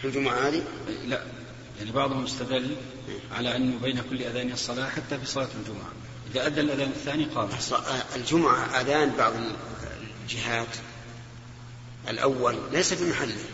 في 0.01 0.07
الجمعة 0.07 0.47
هذه؟ 0.47 0.63
لا 1.05 1.23
يعني 1.79 1.91
بعضهم 1.91 2.23
استدل 2.23 2.75
على 3.31 3.55
أنه 3.55 3.79
بين 3.79 4.01
كل 4.09 4.21
أذان 4.21 4.51
الصلاة 4.51 4.89
حتى 4.89 5.19
في 5.19 5.25
صلاة 5.25 5.47
الجمعة 5.61 5.91
إذا 6.31 6.47
أذن 6.47 6.59
الأذان 6.59 6.89
الثاني 6.89 7.25
قام 7.25 7.49
الجمعة 8.15 8.81
أذان 8.81 9.15
بعض 9.17 9.33
الجهات 10.23 10.67
الأول 12.09 12.57
ليس 12.71 12.93
في 12.93 13.09
محله 13.09 13.45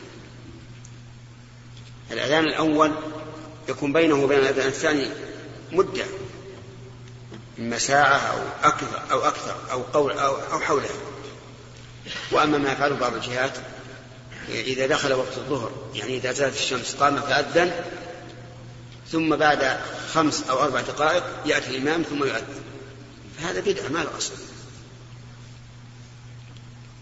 الأذان 2.11 2.43
الأول 2.43 2.91
يكون 3.69 3.93
بينه 3.93 4.15
وبين 4.15 4.39
الأذان 4.39 4.67
الثاني 4.67 5.09
مدة 5.71 6.05
إما 7.59 7.77
ساعة 7.77 8.17
أو 8.17 8.37
أكثر 8.63 9.01
أو 9.11 9.27
أكثر 9.27 9.55
أو 9.71 9.81
قول 9.81 10.11
أو, 10.11 10.35
أو 10.35 10.59
حولها 10.59 10.95
وأما 12.31 12.57
ما 12.57 12.71
يفعله 12.71 12.95
بعض 12.95 13.13
الجهات 13.13 13.57
إذا 14.49 14.87
دخل 14.87 15.13
وقت 15.13 15.37
الظهر 15.37 15.71
يعني 15.95 16.17
إذا 16.17 16.31
زالت 16.31 16.55
الشمس 16.55 16.95
قام 16.95 17.21
فأذن 17.21 17.71
ثم 19.11 19.35
بعد 19.35 19.79
خمس 20.13 20.43
أو 20.49 20.63
أربع 20.63 20.81
دقائق 20.81 21.23
يأتي 21.45 21.69
الإمام 21.69 22.03
ثم 22.03 22.23
يؤذن. 22.23 22.63
فهذا 23.39 23.59
بدعة 23.59 23.87
ما 23.87 23.99
له 23.99 24.17
أصل. 24.17 24.33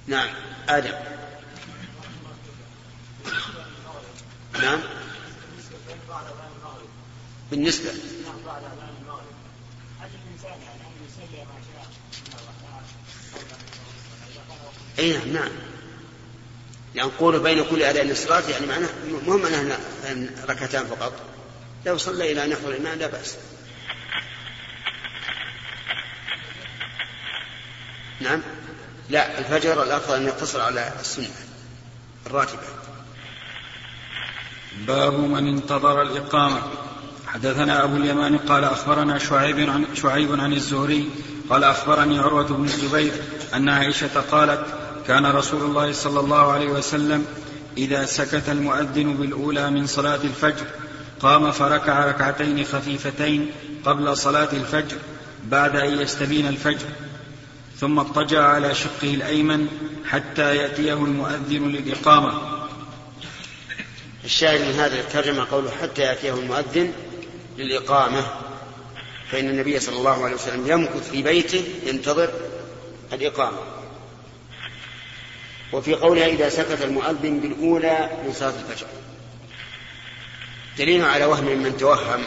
نعم 0.08 0.30
آدم. 0.70 0.94
نعم. 4.62 4.80
بالنسبة. 7.52 7.92
أي 15.00 15.14
نعم 15.14 15.34
نعم. 15.34 15.52
يعني 16.96 17.10
نقول 17.10 17.40
بين 17.40 17.64
كل 17.64 17.84
اذان 17.84 18.12
الصلاه 18.12 18.50
يعني 18.50 18.66
معناه 18.66 18.90
مهم 19.28 19.46
انها 19.46 19.78
ركعتان 20.50 20.86
فقط. 20.86 21.14
لو 21.86 21.98
صلى 21.98 22.32
إلى 22.32 22.44
ان 22.46 22.52
يحضر 22.52 22.70
الامام 22.70 23.00
لا 23.00 23.08
بأس. 23.08 23.38
نعم. 28.20 28.42
لا 29.10 29.40
الفجر 29.40 29.84
الأفضل 29.84 30.16
أن 30.16 30.26
يقتصر 30.26 30.62
على 30.62 30.94
السنة 31.00 31.36
الراتبة. 32.28 32.68
باب 34.78 35.14
من 35.14 35.48
انتظر 35.48 36.02
الإقامة. 36.02 36.91
حدثنا 37.34 37.84
أبو 37.84 37.98
اليمان 37.98 38.38
قال 38.38 38.64
أخبرنا 38.64 39.18
شعيب 39.18 39.70
عن 39.70 39.86
شعيب 39.96 40.40
عن 40.40 40.54
الزهري 40.54 41.10
قال 41.50 41.64
أخبرني 41.64 42.20
عروة 42.20 42.44
بن 42.48 42.64
الزبير 42.64 43.12
أن 43.54 43.70
عائشة 43.70 44.22
قالت 44.32 44.66
كان 45.08 45.26
رسول 45.26 45.62
الله 45.62 45.92
صلى 45.92 46.20
الله 46.20 46.52
عليه 46.52 46.68
وسلم 46.68 47.26
إذا 47.78 48.06
سكت 48.06 48.50
المؤذن 48.50 49.14
بالأولى 49.14 49.70
من 49.70 49.88
صلاة 49.88 50.20
الفجر 50.24 50.66
قام 51.20 51.52
فركع 51.52 52.06
ركعتين 52.06 52.66
خفيفتين 52.66 53.52
قبل 53.86 54.18
صلاة 54.18 54.50
الفجر 54.54 54.98
بعد 55.44 55.76
أن 55.76 56.00
يستبين 56.00 56.48
الفجر 56.48 56.88
ثم 57.80 58.00
اضطجع 58.00 58.44
على 58.44 58.76
شقه 58.76 59.14
الأيمن 59.14 59.68
حتى 60.06 60.56
يأتيه 60.56 60.94
المؤذن 60.94 61.68
للإقامة. 61.68 62.34
الشاهد 64.26 64.62
من 64.62 64.80
هذه 64.80 65.00
الترجمة 65.00 65.46
قوله 65.52 65.72
حتى 65.82 66.02
يأتيه 66.02 66.34
المؤذن 66.34 66.94
للإقامة 67.58 68.28
فإن 69.32 69.50
النبي 69.50 69.80
صلى 69.80 69.98
الله 69.98 70.26
عليه 70.26 70.36
وسلم 70.36 70.72
يمكث 70.72 71.12
في 71.12 71.22
بيته 71.22 71.64
ينتظر 71.86 72.30
الإقامة. 73.14 73.58
وفي 75.74 75.94
قولها 75.94 76.26
إذا 76.28 76.50
سكت 76.50 76.82
المؤذن 76.82 77.40
بالأولى 77.40 78.10
من 78.26 78.34
صلاة 78.34 78.54
الفجر. 78.70 78.88
دليل 80.78 81.06
على 81.06 81.26
وهم 81.26 81.46
من 81.46 81.78
توهم 81.78 82.24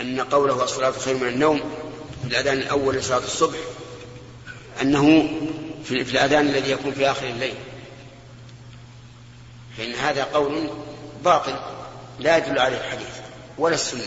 أن 0.00 0.20
قوله 0.20 0.64
الصلاة 0.64 0.90
خير 0.90 1.16
من 1.16 1.28
النوم 1.28 1.60
في 2.22 2.28
الأذان 2.28 2.58
الأول 2.58 2.94
لصلاة 2.94 3.18
الصبح 3.18 3.58
أنه 4.82 5.30
في 5.84 5.92
الأذان 6.00 6.46
الذي 6.46 6.70
يكون 6.70 6.92
في 6.92 7.10
آخر 7.10 7.26
الليل. 7.26 7.54
فإن 9.78 9.94
هذا 9.94 10.24
قول 10.24 10.70
باطل 11.24 11.54
لا 12.18 12.36
يدل 12.36 12.58
عليه 12.58 12.76
الحديث. 12.76 13.23
ولا 13.58 13.74
السنة. 13.74 14.02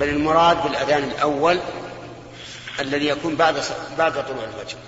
بل 0.00 0.08
المراد 0.08 0.62
بالأذان 0.62 1.04
الأول 1.04 1.60
الذي 2.80 3.06
يكون 3.06 3.36
بعد 3.36 3.62
بعد 3.98 4.12
طلوع 4.12 4.44
الفجر. 4.44 4.78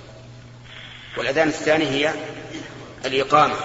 والأذان 1.16 1.48
الثاني 1.48 1.84
هي 1.84 2.14
الإقامة 3.04 3.56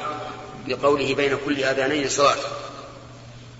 لقوله 0.67 1.15
بين 1.15 1.37
كل 1.45 1.63
أذانين 1.63 2.09
صلاة. 2.09 2.35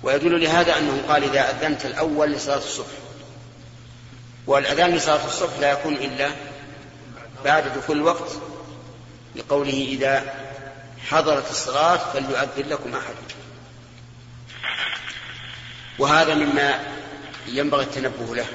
ويدل 0.04 0.44
لهذا 0.44 0.78
أنه 0.78 1.04
قال 1.10 1.24
إذا 1.24 1.50
أذنت 1.50 1.86
الأول 1.86 2.32
لصلاة 2.32 2.58
الصبح. 2.58 2.94
والأذان 4.48 4.96
لصلاة 4.96 5.26
الصبح 5.26 5.60
لا 5.60 5.72
يكون 5.72 5.94
إلا 5.94 6.30
بعد 7.46 7.78
دخول 7.78 7.98
الوقت 7.98 8.32
لقوله 9.36 9.88
إذا 9.92 10.34
حضرت 11.10 11.52
الصلاة 11.52 11.98
فليؤذن 11.98 12.70
لكم 12.70 12.96
أحد. 12.96 13.39
وهذا 16.00 16.36
مما 16.36 16.80
ينبغي 17.48 17.84
التنبه 17.84 18.36
له 18.36 18.46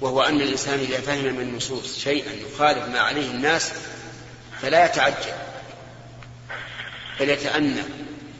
وهو 0.00 0.22
أن 0.22 0.40
الإنسان 0.40 0.78
إذا 0.78 1.00
فهم 1.00 1.24
من 1.24 1.40
النصوص 1.40 1.98
شيئا 1.98 2.32
يخالف 2.32 2.88
ما 2.88 3.00
عليه 3.00 3.30
الناس 3.30 3.72
فلا 4.62 4.84
يتعجل 4.84 5.32
بل 7.20 7.28
يتأنى 7.28 7.82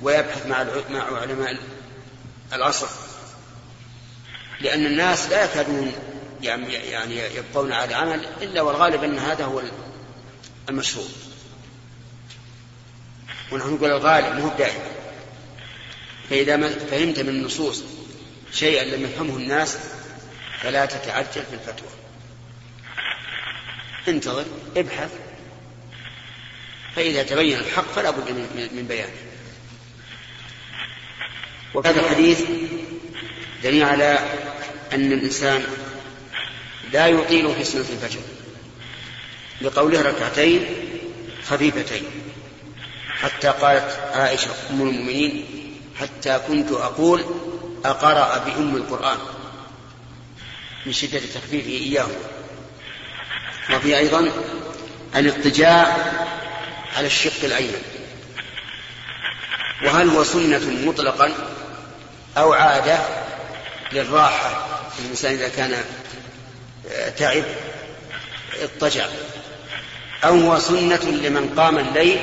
ويبحث 0.03 0.47
مع 0.47 0.67
مع 0.91 1.21
علماء 1.21 1.57
العصر 2.53 2.89
لأن 4.61 4.87
الناس 4.87 5.29
لا 5.31 5.45
يكادون 5.45 5.93
يعني, 6.43 6.73
يعني 6.73 7.17
يبقون 7.17 7.73
على 7.73 7.95
عمل 7.95 8.27
إلا 8.43 8.63
والغالب 8.63 9.05
أن 9.05 9.19
هذا 9.19 9.45
هو 9.45 9.63
المشهور 10.69 11.09
ونحن 13.53 13.75
نقول 13.75 13.91
الغالب 13.91 14.41
مو 14.41 14.49
دائما 14.59 14.85
فإذا 16.31 16.69
فهمت 16.69 17.19
من 17.21 17.29
النصوص 17.29 17.83
شيئا 18.53 18.85
لم 18.85 19.05
يفهمه 19.05 19.37
الناس 19.37 19.79
فلا 20.61 20.87
تتعجل 20.87 21.27
في 21.51 21.55
الفتوى. 21.55 21.89
انتظر 24.09 24.45
ابحث. 24.77 25.11
فإذا 26.97 27.23
تبين 27.23 27.59
الحق 27.59 27.93
فلا 27.93 28.11
بد 28.11 28.31
من 28.73 28.87
بيانه. 28.89 29.13
وهذا 31.75 32.01
الحديث 32.01 32.43
دليل 33.63 33.83
على 33.83 34.19
أن 34.93 35.13
الإنسان 35.13 35.67
لا 36.93 37.07
يطيل 37.07 37.55
في 37.55 37.65
سنة 37.65 37.81
الفجر. 37.81 38.21
لقوله 39.61 40.03
ركعتين 40.03 40.67
خفيفتين. 41.47 42.05
حتى 43.09 43.49
قالت 43.49 44.01
عائشة 44.15 44.51
أم 44.71 44.83
المؤمنين 44.83 45.45
حتى 46.01 46.41
كنت 46.49 46.73
أقول 46.73 47.25
أقرأ 47.85 48.39
بأم 48.39 48.77
القرآن 48.77 49.19
من 50.87 50.93
شدة 50.93 51.21
تخفيفه 51.35 51.69
إياه. 51.69 52.07
وفي 53.75 53.99
أيضا 53.99 54.31
الاضطجاع 55.17 55.97
على 56.97 57.07
الشق 57.07 57.45
الأيمن. 57.45 57.83
وهل 59.85 60.09
هو 60.09 60.25
سنة 60.25 60.71
مطلقا 60.87 61.33
أو 62.37 62.53
عادة 62.53 62.99
للراحة 63.93 64.67
الإنسان 64.99 65.33
إذا 65.33 65.49
كان 65.49 65.85
آه، 66.93 67.09
تعب 67.09 67.45
اضطجع؟ 68.63 69.07
أو 70.25 70.41
هو 70.41 70.59
سنة 70.59 71.05
لمن 71.05 71.55
قام 71.57 71.79
الليل 71.79 72.21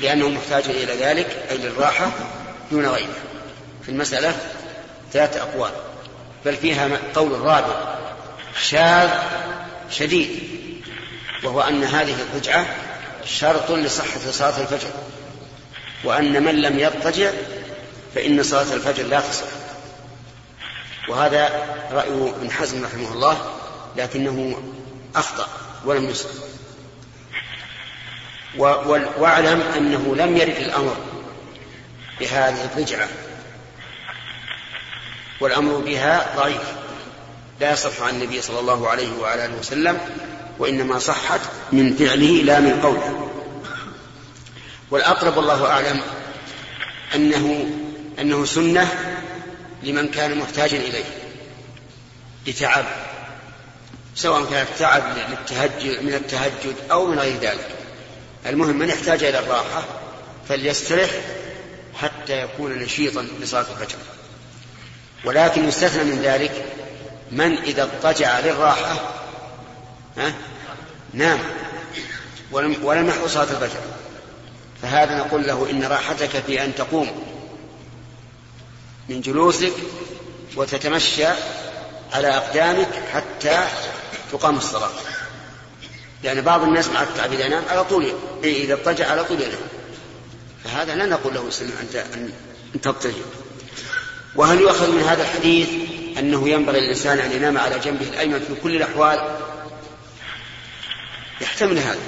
لأنه 0.00 0.28
محتاج 0.28 0.64
إلى 0.64 0.92
ذلك 0.92 1.46
أي 1.50 1.56
للراحة 1.56 2.10
دون 2.70 2.86
غيره؟ 2.86 3.16
في 3.82 3.88
المسألة 3.88 4.36
ثلاثة 5.12 5.42
أقوال 5.42 5.70
بل 6.44 6.56
فيها 6.56 6.88
قول 7.14 7.40
رابع 7.40 7.96
شاذ 8.60 9.10
شديد 9.90 10.52
وهو 11.44 11.60
أن 11.60 11.84
هذه 11.84 12.16
الرجعة 12.22 12.66
شرط 13.24 13.70
لصحة 13.70 14.18
صلاة 14.30 14.60
الفجر 14.60 14.88
وأن 16.04 16.42
من 16.42 16.62
لم 16.62 16.78
يضطجع 16.78 17.30
فإن 18.14 18.42
صلاة 18.42 18.74
الفجر 18.74 19.06
لا 19.06 19.20
تصح. 19.20 19.46
وهذا 21.08 21.66
رأي 21.92 22.30
ابن 22.30 22.50
حزم 22.50 22.84
رحمه 22.84 23.12
الله 23.12 23.54
لكنه 23.96 24.62
أخطأ 25.14 25.48
ولم 25.84 26.10
يصح. 26.10 26.28
واعلم 29.18 29.60
أنه 29.60 30.16
لم 30.16 30.36
يرد 30.36 30.56
الأمر 30.56 30.96
بهذه 32.20 32.64
الرجعة 32.64 33.08
والأمر 35.42 35.76
بها 35.76 36.36
ضعيف. 36.36 36.62
لا 37.60 37.72
يصح 37.72 38.02
عن 38.02 38.14
النبي 38.14 38.42
صلى 38.42 38.60
الله 38.60 38.88
عليه 38.88 39.12
وعلى 39.20 39.44
آله 39.44 39.58
وسلم 39.58 39.98
وإنما 40.58 40.98
صحت 40.98 41.40
من 41.72 41.96
فعله 41.96 42.42
لا 42.42 42.60
من 42.60 42.80
قوله. 42.80 43.30
والأقرب 44.90 45.36
والله 45.36 45.66
أعلم 45.66 46.00
أنه 47.14 47.66
أنه 48.18 48.44
سنة 48.44 48.88
لمن 49.82 50.08
كان 50.08 50.38
محتاجا 50.38 50.76
إليه 50.76 51.04
لتعب 52.46 52.84
سواء 54.14 54.44
كان 54.44 54.62
التعب 54.62 55.02
للتهجد 55.30 56.02
من 56.02 56.14
التهجد 56.14 56.74
أو 56.90 57.06
من 57.06 57.18
غير 57.18 57.38
ذلك. 57.40 57.68
المهم 58.46 58.78
من 58.78 58.90
احتاج 58.90 59.24
إلى 59.24 59.38
الراحة 59.38 59.84
فليسترح 60.48 61.10
حتى 62.00 62.42
يكون 62.42 62.72
نشيطا 62.72 63.26
لصلاة 63.40 63.66
الفجر. 63.72 63.98
ولكن 65.24 65.68
يستثنى 65.68 66.04
من 66.04 66.22
ذلك 66.22 66.64
من 67.30 67.58
إذا 67.58 67.82
اضطجع 67.82 68.40
للراحة 68.40 69.00
ها؟ 70.16 70.34
نام 71.12 71.38
ولم, 72.50 72.84
ولم 72.84 73.08
يحضر 73.08 73.28
صلاة 73.28 73.42
الفجر. 73.42 73.80
فهذا 74.82 75.18
نقول 75.18 75.46
له 75.46 75.70
إن 75.70 75.84
راحتك 75.84 76.28
في 76.46 76.64
أن 76.64 76.74
تقوم 76.74 77.24
من 79.08 79.20
جلوسك 79.20 79.72
وتتمشى 80.56 81.26
على 82.12 82.36
أقدامك 82.36 83.02
حتى 83.12 83.64
تقام 84.32 84.56
الصلاة. 84.56 84.90
لأن 86.22 86.40
بعض 86.40 86.62
الناس 86.62 86.88
مع 86.88 87.02
التعب 87.02 87.32
إذا 87.32 87.48
نام 87.48 87.62
على 87.70 87.84
طول 87.84 88.12
إذا 88.44 88.74
اضطجع 88.74 89.10
على 89.10 89.24
طول 89.24 89.40
ينام. 89.40 89.58
فهذا 90.64 90.94
لا 90.94 91.06
نقول 91.06 91.34
له 91.34 91.50
أنت 91.82 91.96
أن 91.96 92.32
تضطجع. 92.82 93.12
وهل 94.36 94.60
يؤخذ 94.60 94.90
من 94.90 95.02
هذا 95.02 95.22
الحديث 95.22 95.68
أنه 96.18 96.48
ينبغي 96.48 96.80
للإنسان 96.80 97.18
أن 97.18 97.32
ينام 97.32 97.58
على 97.58 97.78
جنبه 97.78 98.08
الأيمن 98.08 98.40
في 98.40 98.54
كل 98.62 98.76
الأحوال؟ 98.76 99.38
يحتمل 101.40 101.78
هذا. 101.78 102.00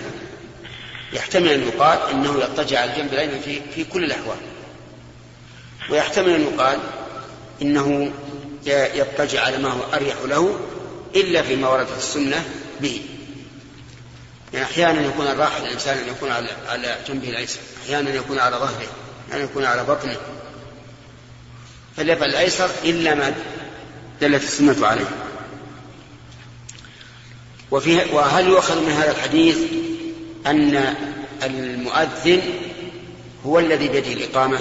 يحتمل 1.13 1.49
أن 1.49 1.63
يقال 1.63 1.99
أنه 2.11 2.39
يضطجع 2.39 2.81
على 2.81 2.93
الجنب 2.93 3.13
الأيمن 3.13 3.41
في, 3.41 3.61
في 3.75 3.85
كل 3.85 4.05
الأحوال. 4.05 4.37
ويحتمل 5.91 6.31
أن 6.31 6.43
يقال 6.43 6.79
إنه 7.63 8.13
يضطجع 8.67 9.45
على 9.45 9.59
ما 9.59 9.69
هو 9.73 9.81
أريح 9.95 10.17
له 10.25 10.61
إلا 11.17 11.43
فيما 11.43 11.69
وردت 11.69 11.97
السنة 11.99 12.45
به. 12.81 13.01
يعني 14.53 14.67
أحيانا 14.67 15.07
يكون 15.07 15.27
الراحة 15.27 15.61
للإنسان 15.61 15.99
أن 15.99 16.09
يكون 16.09 16.31
على, 16.31 16.49
على 16.69 16.97
جنبه 17.09 17.29
الأيسر 17.29 17.61
أحيانا 17.85 18.15
يكون 18.15 18.39
على 18.39 18.57
ظهره 18.57 18.87
أحيانا 19.29 19.45
يكون 19.45 19.65
على 19.65 19.85
بطنه. 19.85 20.17
فليفعل 21.97 22.29
الأيسر 22.29 22.71
إلا 22.85 23.15
ما 23.15 23.35
دلت 24.21 24.43
السنة 24.43 24.87
عليه. 24.87 25.09
وفيه 27.71 28.13
وهل 28.13 28.47
يؤخذ 28.47 28.81
من 28.81 28.93
هذا 28.93 29.11
الحديث 29.11 29.59
أن 30.47 30.95
المؤذن 31.43 32.43
هو 33.47 33.59
الذي 33.59 33.89
بيده 33.89 34.13
الإقامة؟ 34.13 34.59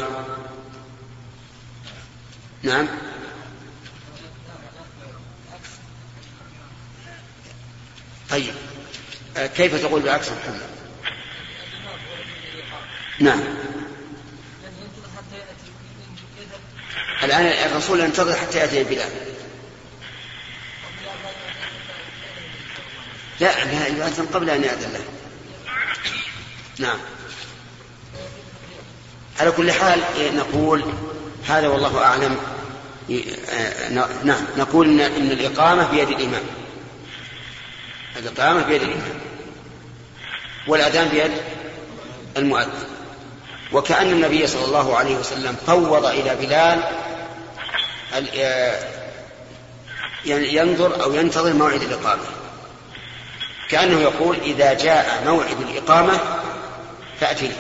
نعم. 2.64 2.88
طيب. 8.30 8.54
كيف 9.36 9.82
تقول 9.82 10.02
بالعكس 10.02 10.28
محمد؟ 10.30 10.62
نعم. 13.20 13.40
الآن 17.24 17.46
الرسول 17.72 18.00
ينتظر 18.00 18.36
حتى 18.36 18.58
يأتي 18.58 18.84
بلال. 18.84 19.10
لا 23.40 23.88
يؤذن 23.88 24.26
قبل 24.34 24.50
أن 24.50 24.64
يأذن 24.64 24.94
له. 24.94 25.06
نعم. 26.80 26.98
على 29.40 29.52
كل 29.52 29.72
حال 29.72 30.00
نقول 30.36 30.94
هذا 31.48 31.68
والله 31.68 32.04
أعلم. 32.04 32.38
نعم 34.24 34.46
نقول 34.58 34.88
إن, 34.88 35.00
إن 35.00 35.32
الإقامة 35.32 35.92
بيد 35.92 36.10
الإمام. 36.10 36.44
الإقامة 38.18 38.64
بيد 38.64 38.82
الإمام. 38.82 39.20
والأذان 40.68 41.08
بيد 41.08 41.32
المؤذن. 42.38 42.93
وكأن 43.74 44.12
النبي 44.12 44.48
صلى 44.48 44.66
الله 44.66 44.98
عليه 44.98 45.16
وسلم 45.16 45.56
فوض 45.68 46.06
إلى 46.06 46.36
بلال 46.36 46.84
ينظر 50.26 51.04
أو 51.04 51.14
ينتظر 51.14 51.54
موعد 51.54 51.82
الإقامة. 51.82 52.24
كأنه 53.70 54.02
يقول 54.02 54.38
إذا 54.44 54.74
جاء 54.74 55.24
موعد 55.26 55.62
الإقامة 55.62 56.20
فأتي. 57.20 57.52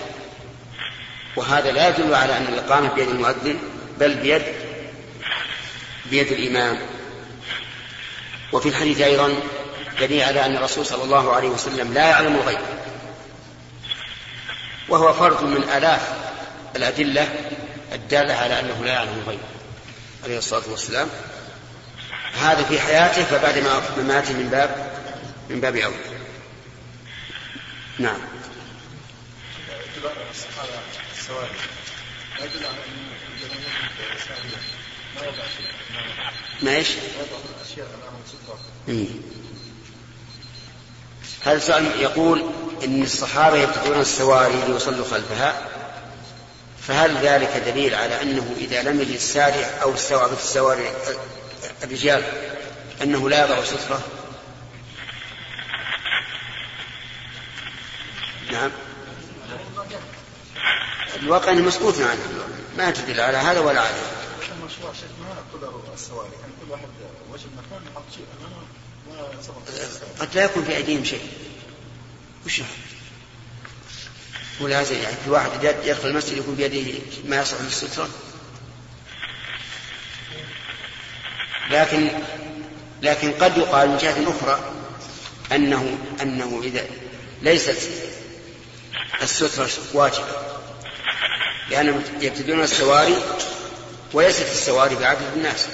وهذا 1.35 1.71
لا 1.71 1.89
يدل 1.89 2.15
على 2.15 2.37
أن 2.37 2.45
الإقامة 2.49 2.93
بيد 2.93 3.09
المؤذن 3.09 3.59
بل 3.99 4.13
بيد 4.13 4.41
بيد 6.05 6.31
الإمام. 6.31 6.79
وفي 8.51 8.69
الحديث 8.69 9.01
أيضا 9.01 9.33
دليل 9.99 10.23
على 10.23 10.45
أن 10.45 10.55
الرسول 10.57 10.85
صلى 10.85 11.03
الله 11.03 11.33
عليه 11.35 11.49
وسلم 11.49 11.93
لا 11.93 12.09
يعلم 12.09 12.35
الغيب. 12.35 12.59
وهو 14.89 15.13
فرد 15.13 15.43
من 15.43 15.63
آلاف 15.63 16.01
الأدلة 16.75 17.33
الدالة 17.93 18.33
على 18.33 18.59
أنه 18.59 18.83
لا 18.83 18.93
يعلم 18.93 19.21
الغيب. 19.23 19.39
عليه 20.23 20.37
الصلاة 20.37 20.63
والسلام. 20.69 21.09
هذا 22.33 22.63
في 22.63 22.79
حياته 22.79 23.23
فبعد 23.23 23.57
ما 23.57 23.81
مماته 23.97 24.33
من 24.33 24.49
باب 24.49 24.93
من 25.49 25.61
باب 25.61 25.75
أولى 25.75 25.95
نعم. 27.99 28.17
ما 36.61 36.75
إيش؟ 36.75 36.87
هذا 41.45 41.57
السؤال 41.57 42.01
يقول 42.01 42.43
إن 42.83 43.03
الصحابة 43.03 43.57
يبتدئون 43.57 43.99
السواري 44.01 44.63
ليصلوا 44.67 45.05
خلفها 45.11 45.61
فهل 46.87 47.17
ذلك 47.17 47.63
دليل 47.65 47.95
على 47.95 48.21
أنه 48.21 48.55
إذا 48.57 48.83
لم 48.83 49.01
يجد 49.01 49.13
السارع 49.13 49.69
أو 49.81 49.93
استوى 49.93 50.27
في 50.27 50.43
السواري 50.43 50.91
الرجال 51.83 52.23
أنه 53.01 53.29
لا 53.29 53.45
يضع 53.45 53.63
سترة؟ 53.63 54.01
نعم. 58.51 58.71
الواقع 61.15 61.51
أنه 61.51 61.61
مسكوت 61.61 62.01
عنه 62.01 62.19
ما 62.77 62.91
تدل 62.91 63.21
على 63.21 63.37
هذا 63.37 63.59
ولا 63.59 63.81
على 63.81 63.89
هذا 63.89 64.23
قد 70.19 70.35
لا 70.35 70.43
يكون 70.43 70.63
في 70.63 70.75
أيديهم 70.75 71.03
شيء. 71.03 71.21
وش 72.45 72.61
ولازم 74.59 74.95
يعني 74.95 75.15
في 75.23 75.29
واحد 75.29 75.63
يدخل 75.63 76.07
المسجد 76.07 76.37
يكون 76.37 76.55
بيده 76.55 76.99
ما 77.25 77.41
يصلح 77.41 77.61
للسترة 77.61 78.09
لكن 81.71 82.09
لكن 83.01 83.31
قد 83.31 83.57
يقال 83.57 83.89
من 83.89 83.97
جهة 83.97 84.37
أخرى 84.37 84.73
أنه 85.51 85.97
أنه 86.21 86.61
إذا 86.63 86.85
ليست 87.41 87.89
السترة 89.21 89.69
واجبة 89.93 90.35
لأنهم 91.69 92.03
يبتدون 92.21 92.61
السواري 92.61 93.15
وليست 94.13 94.51
السواري 94.51 94.95
بعدد 94.95 95.21
الناس 95.35 95.67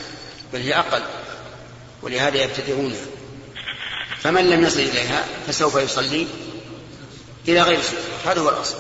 بل 0.54 0.62
هي 0.62 0.76
أقل 0.76 1.04
ولهذا 2.02 2.38
يبتدئونها 2.38 3.06
فمن 4.20 4.50
لم 4.50 4.64
يصل 4.64 4.80
إليها 4.80 5.26
فسوف 5.48 5.76
يصلي 5.76 6.28
إلى 7.50 7.62
غير 7.62 7.82
سترة 7.82 8.32
هذا 8.32 8.42
هو 8.42 8.50
الأصل. 8.50 8.78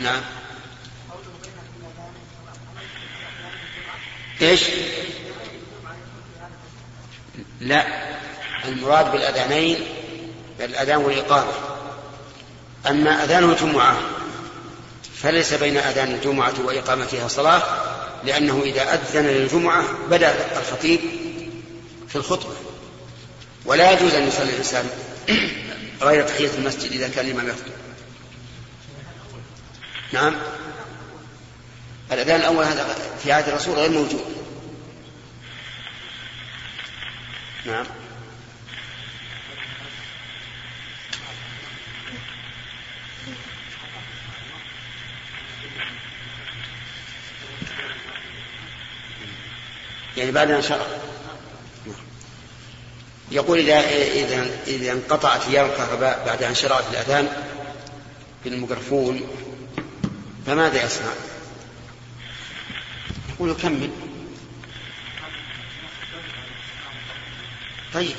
نعم. 0.00 0.20
إيش؟ 4.42 4.60
لا. 7.60 8.12
المراد 8.64 9.12
بالأذانين 9.12 9.86
الأذان 10.60 10.96
والإقامة. 10.96 11.52
أما 12.86 13.24
أذان 13.24 13.50
الجمعة 13.50 14.00
فليس 15.22 15.54
بين 15.54 15.76
أذان 15.76 16.14
الجمعة 16.14 16.54
وإقامتها 16.64 17.28
صلاة 17.28 17.62
لأنه 18.24 18.62
إذا 18.64 18.94
أذن 18.94 19.26
للجمعة 19.26 19.84
بدأ 20.10 20.58
الخطيب 20.58 21.00
في 22.08 22.16
الخطبة. 22.16 22.54
ولا 23.64 23.92
يجوز 23.92 24.14
أن 24.14 24.28
يصلي 24.28 24.50
الإنسان. 24.50 24.90
غير 26.02 26.28
تحية 26.28 26.50
المسجد 26.58 26.92
إذا 26.92 27.08
كان 27.08 27.26
الإمام 27.26 27.48
يخطب. 27.48 27.72
نعم. 30.12 30.34
الأذان 32.12 32.40
الأول 32.40 32.64
هذا 32.64 32.96
في 33.22 33.32
عهد 33.32 33.48
الرسول 33.48 33.74
غير 33.74 33.90
موجود. 33.90 34.24
نعم. 37.66 37.86
يعني 50.16 50.30
بعد 50.30 50.50
أن 50.50 50.62
شرع 50.62 50.86
يقول 53.32 53.58
إذا 53.58 53.80
إذا 54.12 54.50
إذا 54.66 54.92
انقطعت 54.92 55.42
تيار 55.42 55.66
الكهرباء 55.66 56.22
بعد 56.26 56.42
أن 56.42 56.54
شرعت 56.54 56.84
الأذان 56.90 57.28
بالميكروفون 58.44 59.20
فماذا 60.46 60.84
يصنع؟ 60.84 61.12
يقول 63.34 63.54
كمل. 63.54 63.90
طيب 67.94 68.14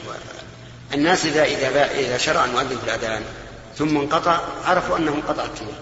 الناس 0.94 1.26
إذا 1.26 1.44
إذا 1.44 1.92
إذا 1.92 2.18
شرع 2.18 2.46
المؤذن 2.46 2.78
في 2.78 2.84
الأذان 2.84 3.24
ثم 3.78 3.98
انقطع 3.98 4.40
عرفوا 4.66 4.98
أنه 4.98 5.12
انقطع 5.12 5.46
التيار 5.46 5.74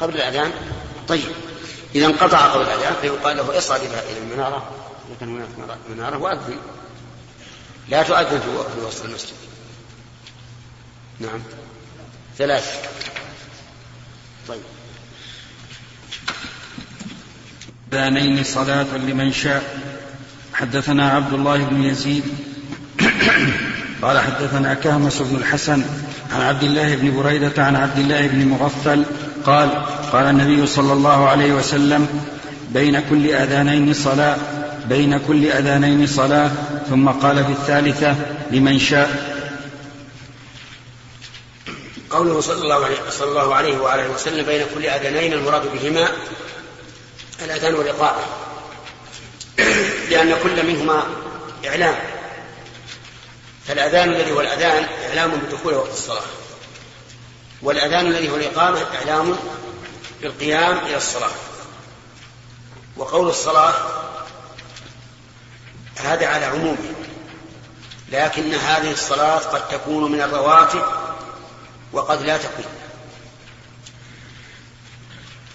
قبل 0.00 0.14
الأذان؟ 0.14 0.52
طيب 1.08 1.32
إذا 1.94 2.06
انقطع 2.06 2.46
قبل 2.46 2.62
الأذان 2.62 2.94
فيقال 3.00 3.36
له 3.36 3.58
اصعد 3.58 3.80
إلى 3.80 4.18
المنارة. 4.18 4.81
كان 5.20 5.28
هناك 5.28 5.48
منارة 5.90 6.18
وأذن 6.18 6.56
لا 7.88 8.02
تؤذن 8.02 8.40
في 8.74 8.86
وسط 8.86 9.04
المسجد. 9.04 9.34
نعم. 11.20 11.40
ثلاث. 12.38 12.88
طيب. 14.48 14.60
الأذانين 17.92 18.44
صلاة 18.44 18.96
لمن 18.96 19.32
شاء. 19.32 19.80
حدثنا 20.54 21.10
عبد 21.10 21.32
الله 21.32 21.56
بن 21.56 21.82
يزيد. 21.82 22.24
قال 24.02 24.20
حدثنا 24.20 24.74
كهمس 24.74 25.22
بن 25.22 25.36
الحسن 25.36 25.84
عن 26.32 26.40
عبد 26.40 26.62
الله 26.62 26.96
بن 26.96 27.22
بريدة 27.22 27.64
عن 27.64 27.76
عبد 27.76 27.98
الله 27.98 28.26
بن 28.26 28.46
مغفل. 28.48 29.04
قال 29.46 29.70
قال 30.12 30.24
النبي 30.24 30.66
صلى 30.66 30.92
الله 30.92 31.28
عليه 31.28 31.52
وسلم 31.52 32.24
بين 32.70 33.00
كل 33.10 33.26
أذانين 33.26 33.94
صلاة. 33.94 34.61
بين 34.84 35.18
كل 35.18 35.52
أذانين 35.52 36.06
صلاة 36.06 36.50
ثم 36.90 37.08
قال 37.08 37.44
في 37.44 37.52
الثالثة 37.52 38.16
لمن 38.50 38.78
شاء. 38.78 39.32
قوله 42.10 42.40
صلى 42.40 42.62
الله 42.62 42.84
عليه 42.84 42.96
صلى 43.10 43.28
الله 43.28 43.54
عليه 43.54 43.78
وعلى 43.78 44.08
وسلم 44.08 44.46
بين 44.46 44.66
كل 44.74 44.86
أذانين 44.86 45.32
المراد 45.32 45.62
بهما 45.72 46.08
الأذان 47.42 47.74
والإقامة. 47.74 48.22
لأن 50.10 50.36
كل 50.42 50.66
منهما 50.66 51.02
إعلام. 51.66 51.94
فالأذان 53.66 54.08
الذي 54.08 54.32
هو 54.32 54.40
الأذان 54.40 54.84
إعلام 55.08 55.30
بدخول 55.30 55.74
وقت 55.74 55.92
الصلاة. 55.92 56.22
والأذان 57.62 58.06
الذي 58.06 58.30
هو 58.30 58.36
الإقامة 58.36 58.78
إعلام 58.94 59.36
بالقيام 60.22 60.78
إلى 60.86 60.96
الصلاة. 60.96 61.30
وقول 62.96 63.28
الصلاة 63.28 63.74
هذا 66.04 66.26
على 66.26 66.44
عمومه. 66.44 66.94
لكن 68.12 68.54
هذه 68.54 68.92
الصلاة 68.92 69.38
قد 69.38 69.68
تكون 69.68 70.12
من 70.12 70.20
الرواتب 70.20 70.82
وقد 71.92 72.22
لا 72.22 72.36
تكون. 72.36 72.64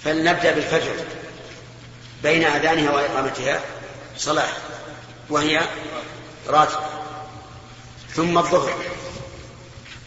فلنبدأ 0.03 0.51
بالفجر 0.51 0.95
بين 2.23 2.43
أذانها 2.43 2.91
وإقامتها 2.91 3.59
صلاة 4.17 4.49
وهي 5.29 5.61
راتب. 6.47 6.79
ثم 8.15 8.37
الظهر 8.37 8.73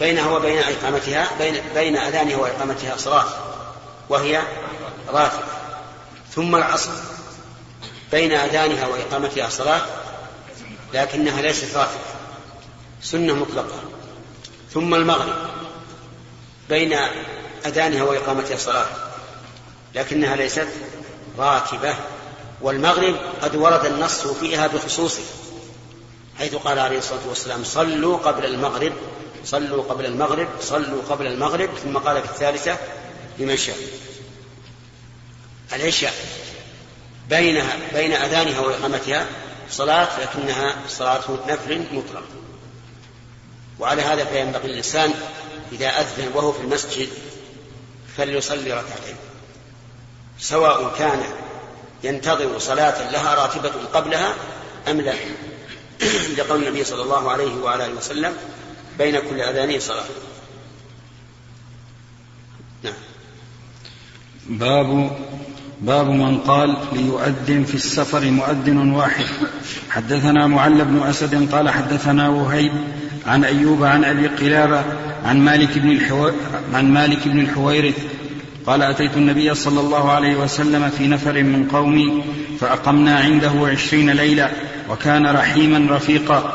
بينها 0.01 0.31
وبين 0.31 0.59
إقامتها 0.59 1.29
بين 1.39 1.63
بين 1.75 1.97
أذانها 1.97 2.37
وإقامتها 2.37 2.97
صلاة 2.97 3.27
وهي 4.09 4.43
راتب. 5.09 5.45
ثم 6.35 6.57
العصر 6.57 6.91
بين 8.13 8.33
أذانها 8.33 8.87
وإقامتها 8.87 9.49
صلاة 9.49 10.00
لكنها 10.95 11.43
ليست 11.43 11.77
راتبة 11.77 12.01
سنة 13.03 13.35
مطلقة. 13.35 13.83
ثم 14.75 14.95
المغرب. 14.95 15.37
بين 16.69 16.97
أذانها 17.67 18.03
وإقامتها 18.03 18.55
الصلاة 18.55 18.87
لكنها 19.95 20.37
ليست 20.37 20.69
راتبة 21.39 21.95
والمغرب 22.61 23.17
قد 23.43 23.57
ورد 23.57 23.85
النص 23.85 24.27
فيها 24.27 24.67
بخصوصه. 24.67 25.23
حيث 26.39 26.55
قال 26.55 26.79
عليه 26.79 26.99
الصلاة 26.99 27.29
والسلام 27.29 27.65
صلوا 27.65 28.17
قبل 28.17 28.45
المغرب. 28.45 28.93
صلوا 29.45 29.83
قبل 29.83 30.07
المغرب. 30.07 30.49
صلوا 30.61 31.03
قبل 31.11 31.27
المغرب. 31.27 31.71
ثم 31.85 31.99
قال 31.99 32.23
في 32.23 32.29
الثالثة 32.29 32.79
لمن 33.39 33.57
شاء. 33.57 33.77
العشاء. 35.73 36.15
بينها 37.29 37.77
بين 37.93 38.13
أذانها 38.13 38.61
وإقامتها 38.61 39.27
صلاة 39.71 40.21
لكنها 40.21 40.77
صلاة 40.89 41.39
نفل 41.49 41.85
مطلق. 41.93 42.25
وعلى 43.79 44.03
هذا 44.03 44.25
فينبغي 44.25 44.67
الإنسان 44.67 45.15
إذا 45.73 45.89
أذن 45.89 46.31
وهو 46.35 46.53
في 46.53 46.61
المسجد 46.61 47.09
فليصلي 48.17 48.73
ركعتين. 48.73 49.17
سواء 50.39 50.95
كان 50.99 51.23
ينتظر 52.05 52.59
صلاة 52.59 53.11
لها 53.11 53.35
راتبة 53.35 53.73
قبلها 53.93 54.35
أم 54.89 55.01
لا. 55.01 55.15
لقول 56.39 56.63
النبي 56.63 56.85
صلى 56.85 57.03
الله 57.03 57.31
عليه 57.31 57.55
وعلى 57.55 57.87
آله 57.87 57.95
وسلم 57.95 58.37
بين 58.99 59.21
كل 59.21 59.41
أذانين 59.41 59.81
صلاة. 59.81 60.05
نعم. 62.83 62.95
باب 64.47 65.19
باب 65.83 66.11
من 66.11 66.39
قال 66.39 66.77
ليؤذن 66.93 67.65
في 67.65 67.75
السفر 67.75 68.31
مؤذن 68.31 68.93
واحد 68.93 69.25
حدثنا 69.91 70.47
معل 70.47 70.85
بن 70.85 71.03
أسد 71.03 71.53
قال 71.53 71.71
حدثنا 71.71 72.29
وهيب 72.29 72.73
عن 73.27 73.45
أيوب 73.45 73.85
عن 73.85 74.05
أبي 74.05 74.27
قلابة 74.27 74.85
عن 75.25 75.41
مالك 75.41 75.79
بن. 75.79 76.01
عن 76.75 76.93
مالك 76.93 77.29
بن 77.29 77.41
الحويرث 77.41 77.95
قال 78.67 78.83
أتيت 78.83 79.17
النبي 79.17 79.55
صلى 79.55 79.81
الله 79.81 80.11
عليه 80.11 80.37
وسلم 80.37 80.89
في 80.89 81.09
نفر 81.09 81.43
من 81.43 81.69
قومي 81.73 82.23
فأقمنا 82.61 83.19
عنده 83.19 83.53
عشرين 83.63 84.11
ليلة 84.11 84.51
وكان 84.91 85.27
رحيما 85.27 85.97
رفيقا 85.97 86.53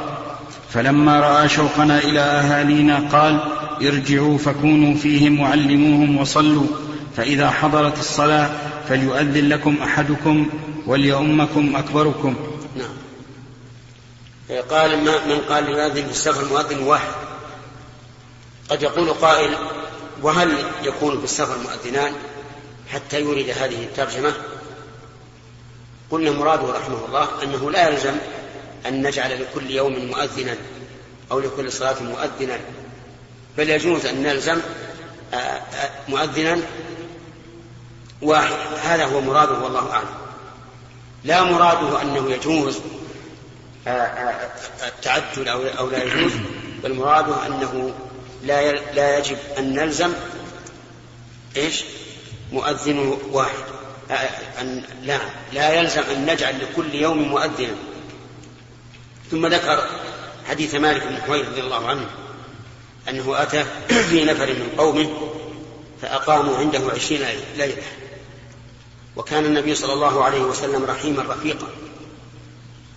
فلما 0.69 1.19
رأى 1.19 1.49
شوقنا 1.49 1.99
إلى 1.99 2.19
أهالينا 2.19 2.99
قال 3.11 3.39
ارجعوا 3.81 4.37
فكونوا 4.37 4.95
فيهم 4.95 5.39
وعلموهم 5.39 6.17
وصلوا 6.17 6.67
فإذا 7.17 7.49
حضرت 7.49 7.99
الصلاة 7.99 8.49
فليؤذن 8.89 9.49
لكم 9.49 9.77
أحدكم 9.83 10.49
وليؤمكم 10.87 11.75
أكبركم. 11.75 12.35
نعم. 12.75 12.95
قال 14.69 14.97
من 15.03 15.41
قال 15.49 15.63
ليؤذن 15.63 16.05
في 16.05 16.11
السفر 16.11 16.45
مؤذن 16.45 16.83
واحد. 16.83 17.11
قد 18.69 18.83
يقول 18.83 19.09
قائل 19.09 19.55
وهل 20.21 20.65
يكون 20.83 21.17
في 21.17 21.23
السفر 21.23 21.57
مؤذنان 21.57 22.13
حتى 22.87 23.21
يورد 23.21 23.49
هذه 23.49 23.83
الترجمة؟ 23.83 24.33
قلنا 26.11 26.31
مراده 26.31 26.73
رحمه 26.73 27.05
الله 27.07 27.27
أنه 27.43 27.71
لا 27.71 27.89
يلزم 27.89 28.15
أن 28.87 29.07
نجعل 29.07 29.41
لكل 29.41 29.71
يوم 29.71 30.05
مؤذنا 30.05 30.55
أو 31.31 31.39
لكل 31.39 31.71
صلاة 31.71 32.03
مؤذنا 32.03 32.59
بل 33.57 33.69
يجوز 33.69 34.05
أن 34.05 34.23
نلزم 34.23 34.59
آه، 35.33 35.37
آه، 35.37 35.89
مؤذنا 36.07 36.61
واحد. 38.21 38.55
هذا 38.83 39.05
هو 39.05 39.21
مراده 39.21 39.59
والله 39.59 39.91
أعلم. 39.91 40.07
لا 41.23 41.43
مراده 41.43 42.01
أنه 42.01 42.31
يجوز 42.31 42.79
آه، 43.87 44.49
التعدل 44.87 45.47
أو 45.49 45.89
لا 45.89 46.03
يجوز 46.03 46.31
بل 46.83 46.93
مراده 46.93 47.45
أنه 47.45 47.93
لا 48.43 48.71
لا 48.71 49.17
يجب 49.17 49.37
أن 49.57 49.73
نلزم 49.73 50.13
إيش؟ 51.57 51.83
مؤذن 52.51 53.17
واحد. 53.31 53.63
أن 54.61 54.83
لا 55.03 55.19
لا 55.53 55.73
يلزم 55.73 56.01
أن 56.01 56.25
نجعل 56.25 56.59
لكل 56.61 56.95
يوم 56.95 57.17
مؤذنا. 57.17 57.75
ثم 59.31 59.47
ذكر 59.47 59.89
حديث 60.49 60.75
مالك 60.75 61.03
بن 61.03 61.21
حوير 61.21 61.47
رضي 61.47 61.61
الله 61.61 61.87
عنه 61.87 62.05
أنه 63.09 63.41
أتى 63.41 63.65
في 64.09 64.25
نفر 64.25 64.47
من 64.47 64.69
قومه 64.77 65.09
فأقاموا 66.01 66.57
عنده 66.57 66.81
عشرين 66.95 67.21
ليلة. 67.57 67.75
وكان 69.15 69.45
النبي 69.45 69.75
صلى 69.75 69.93
الله 69.93 70.23
عليه 70.23 70.41
وسلم 70.41 70.85
رحيما 70.85 71.23
رفيقا 71.23 71.67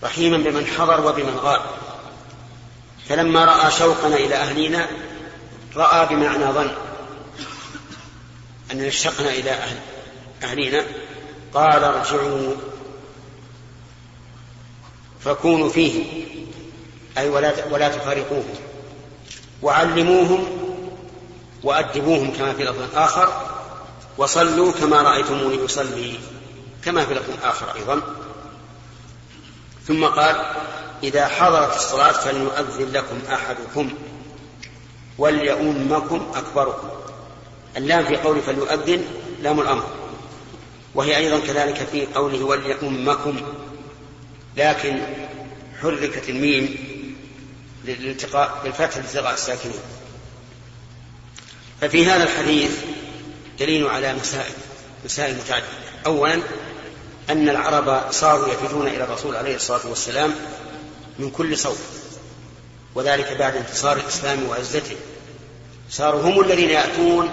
رحيما 0.03 0.37
بمن 0.37 0.65
حضر 0.65 1.07
وبمن 1.07 1.37
غاب. 1.43 1.61
فلما 3.09 3.45
رأى 3.45 3.71
شوقنا 3.71 4.15
إلى 4.15 4.35
أهلنا 4.35 4.87
رأى 5.75 6.15
بمعنى 6.15 6.45
ظن 6.45 6.71
أننا 8.71 8.87
اشتقنا 8.87 9.29
إلى 9.29 9.51
أهل 9.51 9.77
أهلنا 10.43 10.85
قال 11.53 11.83
ارجعوا 11.83 12.53
فكونوا 15.19 15.69
فيه 15.69 16.23
أي 17.17 17.29
ولا 17.29 17.53
ولا 17.71 17.89
تفارقوهم. 17.89 18.55
وعلموهم 19.61 20.47
وأدبوهم 21.63 22.33
كما 22.33 22.53
في 22.53 22.63
لفظ 22.63 22.97
آخر. 22.97 23.58
وصلوا 24.19 24.71
كما 24.71 25.01
رأيتموني 25.01 25.65
أصلي 25.65 26.19
كما 26.85 27.05
في 27.05 27.13
لفظ 27.13 27.33
آخر 27.43 27.75
أيضا. 27.75 28.01
ثم 29.87 30.05
قال 30.05 30.45
إذا 31.03 31.27
حضرت 31.27 31.75
الصلاة 31.75 32.11
فليؤذن 32.11 32.91
لكم 32.91 33.19
أحدكم 33.33 33.89
وليؤمكم 35.17 36.31
أكبركم. 36.35 36.89
اللام 37.77 38.05
في 38.05 38.17
قوله 38.17 38.41
فليؤذن 38.41 39.03
لام 39.41 39.59
الأمر 39.59 39.87
وهي 40.95 41.17
أيضا 41.17 41.39
كذلك 41.39 41.87
في 41.91 42.05
قوله 42.05 42.43
وليؤمكم 42.43 43.41
لكن 44.57 45.01
حركت 45.81 46.29
الميم 46.29 46.75
للالتقاء 47.85 48.61
بالفتح 48.63 48.97
لالتقاء 48.97 49.33
الساكنين. 49.33 49.79
ففي 51.81 52.05
هذا 52.05 52.23
الحديث 52.23 52.71
دليل 53.59 53.87
على 53.87 54.13
مسائل 54.13 54.53
مسائل 55.05 55.35
متعددة. 55.35 55.67
أولا 56.05 56.41
أن 57.29 57.49
العرب 57.49 58.11
صاروا 58.11 58.47
يفدون 58.47 58.87
إلى 58.87 59.03
الرسول 59.03 59.35
عليه 59.35 59.55
الصلاة 59.55 59.87
والسلام 59.87 60.35
من 61.19 61.29
كل 61.29 61.57
صوب 61.57 61.77
وذلك 62.95 63.37
بعد 63.39 63.55
انتصار 63.55 63.97
الإسلام 63.97 64.49
وعزته. 64.49 64.95
صاروا 65.89 66.21
هم 66.21 66.39
الذين 66.41 66.69
يأتون 66.69 67.29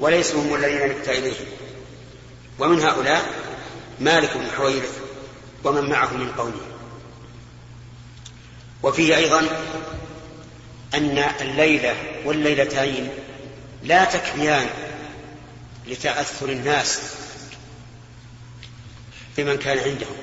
وليسوا 0.00 0.42
هم 0.42 0.54
الذين 0.54 0.88
نكتى 0.88 1.18
إليهم. 1.18 1.46
ومن 2.58 2.80
هؤلاء 2.80 3.22
مالك 4.00 4.36
بن 4.36 4.50
حويرث 4.56 4.98
ومن 5.64 5.90
معه 5.90 6.14
من 6.14 6.32
قومه. 6.32 6.60
وفيه 8.82 9.16
أيضا 9.16 9.42
أن 10.94 11.24
الليلة 11.40 11.94
والليلتين 12.24 13.08
لا 13.82 14.04
تكفيان 14.04 14.66
لتأثر 15.88 16.48
الناس 16.48 17.00
بمن 19.36 19.58
كان 19.58 19.78
عندهم 19.78 20.16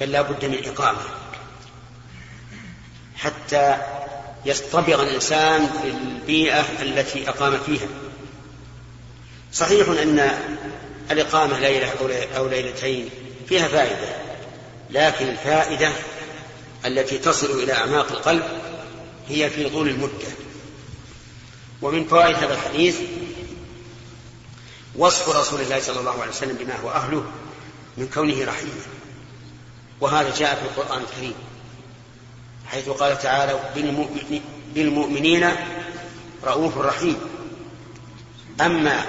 بل 0.00 0.12
لا 0.12 0.22
بد 0.22 0.44
من 0.44 0.64
إقامة. 0.64 1.02
حتى 3.16 3.76
يصطبغ 4.46 5.02
الإنسان 5.02 5.70
في 5.82 5.88
البيئة 5.88 6.82
التي 6.82 7.28
أقام 7.28 7.58
فيها. 7.66 7.88
صحيح 9.52 9.88
أن 9.88 10.30
الإقامة 11.10 11.58
ليلة 11.58 11.92
أو 12.36 12.48
ليلتين 12.48 13.10
فيها 13.48 13.68
فائدة 13.68 14.16
لكن 14.90 15.28
الفائدة 15.28 15.92
التي 16.86 17.18
تصل 17.18 17.62
إلى 17.62 17.72
أعماق 17.72 18.12
القلب 18.12 18.44
هي 19.28 19.50
في 19.50 19.68
طول 19.68 19.88
المدة. 19.88 20.28
ومن 21.82 22.04
فوائد 22.04 22.36
هذا 22.36 22.54
الحديث 22.54 22.96
وصف 25.00 25.36
رسول 25.36 25.60
الله 25.60 25.80
صلى 25.80 26.00
الله 26.00 26.22
عليه 26.22 26.30
وسلم 26.30 26.56
بما 26.56 26.76
هو 26.76 26.90
أهله 26.90 27.24
من 27.96 28.08
كونه 28.14 28.44
رحيما 28.44 28.82
وهذا 30.00 30.34
جاء 30.36 30.54
في 30.54 30.62
القرآن 30.62 31.02
الكريم 31.02 31.34
حيث 32.66 32.88
قال 32.88 33.18
تعالى 33.18 33.60
بالمؤمنين 34.74 35.50
رؤوف 36.44 36.78
رحيم. 36.78 37.16
أما 38.60 39.06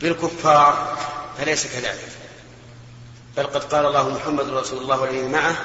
بالكفار 0.00 0.98
فليس 1.38 1.66
كذلك 1.66 2.08
بل 3.36 3.46
قد 3.46 3.64
قال 3.64 3.86
الله 3.86 4.08
محمد 4.08 4.48
رسول 4.48 4.82
الله 4.82 5.00
والذين 5.00 5.32
معه 5.32 5.56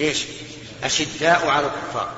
إيش؟ 0.00 0.24
أشداء 0.84 1.48
على 1.48 1.66
الكفار. 1.66 2.12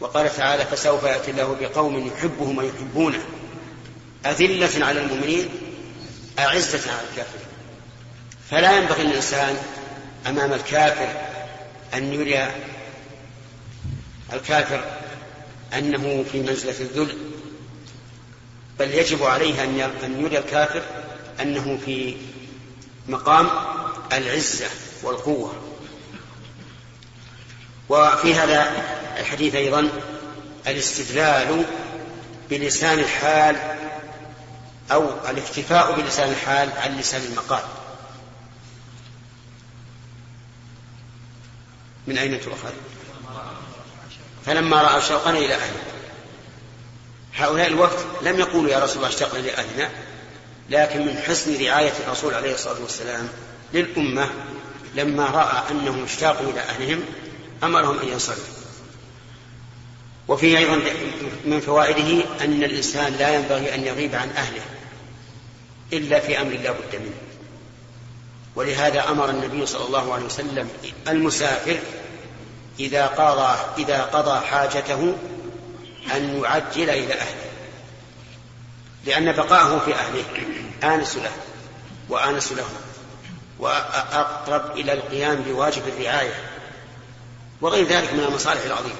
وقال 0.00 0.36
تعالى 0.36 0.64
فسوف 0.64 1.04
يأتي 1.04 1.30
الله 1.30 1.56
بقوم 1.60 2.06
يحبهم 2.06 2.58
ويحبونه. 2.58 3.22
أذلة 4.30 4.86
على 4.86 5.00
المؤمنين 5.00 5.48
أعزة 6.38 6.92
على 6.92 7.08
الكافرين. 7.10 7.48
فلا 8.50 8.78
ينبغي 8.78 9.02
للإنسان 9.02 9.56
أمام 10.26 10.52
الكافر 10.52 11.08
أن 11.94 12.12
يري 12.12 12.48
الكافر 14.32 14.84
أنه 15.78 16.24
في 16.32 16.40
منزلة 16.40 16.80
الذل 16.80 17.18
بل 18.78 18.94
يجب 18.94 19.22
عليه 19.22 19.64
أن 19.64 20.20
يري 20.20 20.38
الكافر 20.38 20.82
أنه 21.40 21.78
في 21.84 22.16
مقام 23.08 23.48
العزة 24.12 24.66
والقوة. 25.02 25.52
وفي 27.88 28.34
هذا 28.34 28.72
الحديث 29.18 29.54
أيضا 29.54 29.88
الاستدلال 30.66 31.64
بلسان 32.50 32.98
الحال 32.98 33.77
أو 34.92 35.30
الاكتفاء 35.30 36.00
بلسان 36.00 36.30
الحال 36.30 36.72
عن 36.72 36.98
لسان 36.98 37.22
المقال. 37.22 37.62
من 42.06 42.18
أين 42.18 42.40
تؤخذ؟ 42.40 42.72
فلما 44.46 44.82
رأى 44.82 45.00
شوقنا 45.00 45.38
إلى 45.38 45.54
أهله 45.54 45.82
هؤلاء 47.34 47.66
الوقت 47.66 47.98
لم 48.22 48.38
يقولوا 48.38 48.70
يا 48.70 48.78
رسول 48.78 48.96
الله 48.96 49.08
اشتقنا 49.08 49.38
لأهلنا 49.38 49.90
لكن 50.70 51.06
من 51.06 51.18
حسن 51.18 51.64
رعاية 51.64 51.92
الرسول 52.06 52.34
عليه 52.34 52.54
الصلاة 52.54 52.80
والسلام 52.80 53.28
للأمة 53.74 54.30
لما 54.94 55.26
رأى 55.26 55.70
أنهم 55.70 56.04
اشتاقوا 56.04 56.50
إلى 56.50 56.60
أهلهم 56.60 57.04
أمرهم 57.62 57.98
أن 57.98 58.08
ينصرفوا. 58.08 58.54
وفيه 60.28 60.58
أيضا 60.58 60.80
من 61.44 61.60
فوائده 61.60 62.24
أن 62.40 62.62
الإنسان 62.62 63.12
لا 63.12 63.34
ينبغي 63.34 63.74
أن 63.74 63.84
يغيب 63.84 64.14
عن 64.14 64.30
أهله. 64.30 64.62
إلا 65.92 66.20
في 66.20 66.40
أمر 66.40 66.50
لا 66.50 66.70
بد 66.70 66.96
منه. 67.00 67.14
ولهذا 68.56 69.10
أمر 69.10 69.30
النبي 69.30 69.66
صلى 69.66 69.86
الله 69.86 70.14
عليه 70.14 70.24
وسلم 70.24 70.70
المسافر 71.08 71.78
إذا 72.80 73.06
قضى 73.06 73.82
إذا 73.82 74.02
قضى 74.02 74.46
حاجته 74.46 75.14
أن 76.14 76.40
يعجل 76.42 76.90
إلى 76.90 77.14
أهله. 77.14 77.48
لأن 79.06 79.32
بقاءه 79.32 79.78
في 79.78 79.94
أهله 79.94 80.24
آنس 80.94 81.16
له 81.16 81.32
وآنس 82.08 82.52
له 82.52 82.66
وأقرب 83.58 84.76
إلى 84.76 84.92
القيام 84.92 85.42
بواجب 85.42 85.82
الرعاية 85.88 86.34
وغير 87.60 87.86
ذلك 87.86 88.12
من 88.12 88.20
المصالح 88.20 88.64
العظيمة 88.64 88.96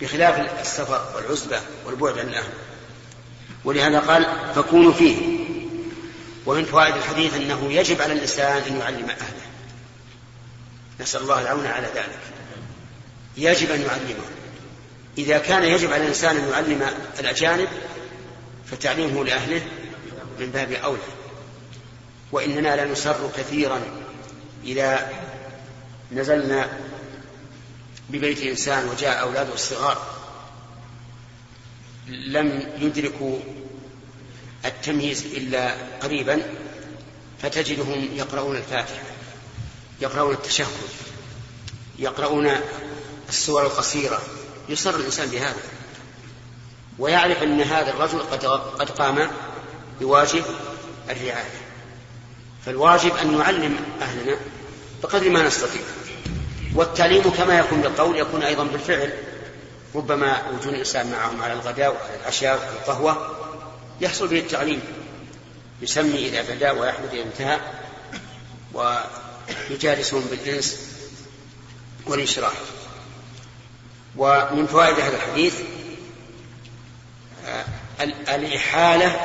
بخلاف 0.00 0.60
السفر 0.60 1.16
والعزبة 1.16 1.60
والبعد 1.86 2.18
عن 2.18 2.28
الأهل. 2.28 2.52
ولهذا 3.64 4.00
قال 4.00 4.26
فكونوا 4.54 4.92
فيه 4.92 5.33
ومن 6.46 6.64
فوائد 6.64 6.94
الحديث 6.96 7.34
أنه 7.34 7.72
يجب 7.72 8.02
على 8.02 8.12
الإنسان 8.12 8.62
أن 8.62 8.80
يعلم 8.80 9.10
أهله. 9.10 9.42
نسأل 11.00 11.22
الله 11.22 11.40
العون 11.40 11.66
على 11.66 11.86
ذلك. 11.86 12.18
يجب 13.36 13.70
أن 13.70 13.80
يعلمه. 13.80 14.24
إذا 15.18 15.38
كان 15.38 15.64
يجب 15.64 15.92
على 15.92 16.02
الإنسان 16.02 16.36
أن 16.36 16.50
يعلم 16.50 16.90
الأجانب 17.20 17.68
فتعليمه 18.70 19.24
لأهله 19.24 19.62
من 20.40 20.50
باب 20.50 20.72
أولى. 20.72 21.02
وإننا 22.32 22.84
لنسر 22.84 23.30
كثيرا 23.36 23.82
إذا 24.64 25.12
نزلنا 26.12 26.68
ببيت 28.10 28.42
إنسان 28.42 28.88
وجاء 28.88 29.20
أولاده 29.20 29.54
الصغار. 29.54 30.14
لم 32.08 32.72
يدركوا 32.78 33.38
التمييز 34.64 35.24
إلا 35.24 35.74
قريبا 36.02 36.42
فتجدهم 37.42 38.08
يقرؤون 38.14 38.56
الفاتحة 38.56 39.02
يقرؤون 40.00 40.34
التشهد 40.34 40.68
يقرؤون 41.98 42.50
السور 43.28 43.62
القصيرة. 43.62 44.20
يصر 44.68 44.96
الإنسان 44.96 45.28
بهذا 45.28 45.62
ويعرف 46.98 47.42
أن 47.42 47.60
هذا 47.60 47.90
الرجل 47.90 48.18
قد 48.78 48.90
قام 48.90 49.30
بواجب 50.00 50.44
الرعاية. 51.10 51.60
فالواجب 52.66 53.16
أن 53.16 53.38
نعلم 53.38 53.76
أهلنا 54.02 54.36
بقدر 55.02 55.30
ما 55.30 55.42
نستطيع 55.42 55.82
والتعليم 56.74 57.30
كما 57.30 57.58
يكون 57.58 57.80
بالقول 57.80 58.18
يكون 58.18 58.42
أيضا 58.42 58.64
بالفعل. 58.64 59.12
ربما 59.94 60.42
وجود 60.50 60.72
الإنسان 60.72 61.10
معهم 61.10 61.42
على 61.42 61.52
الغداء 61.52 61.94
وعلى 61.94 62.20
العشاء 62.22 62.58
وعلى 62.58 62.70
القهوة 62.70 63.43
يحصل 64.00 64.28
به 64.28 64.38
التعليم 64.38 64.80
يسمي 65.82 66.28
إذا 66.28 66.54
بدا 66.54 66.70
ويحمد 66.70 67.08
إذا 67.12 67.22
انتهى 67.22 67.60
ويجالسهم 68.72 70.22
بالإنس 70.30 70.78
والإنشراح. 72.06 72.52
ومن 74.16 74.66
فوائد 74.66 75.00
هذا 75.00 75.16
الحديث 75.16 75.54
آه، 77.46 77.64
الإحالة 78.34 79.20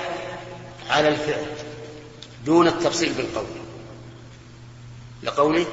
على 0.89 1.07
الفعل 1.07 1.45
دون 2.45 2.67
التفصيل 2.67 3.13
بالقول. 3.13 3.45
لقوله 5.23 5.65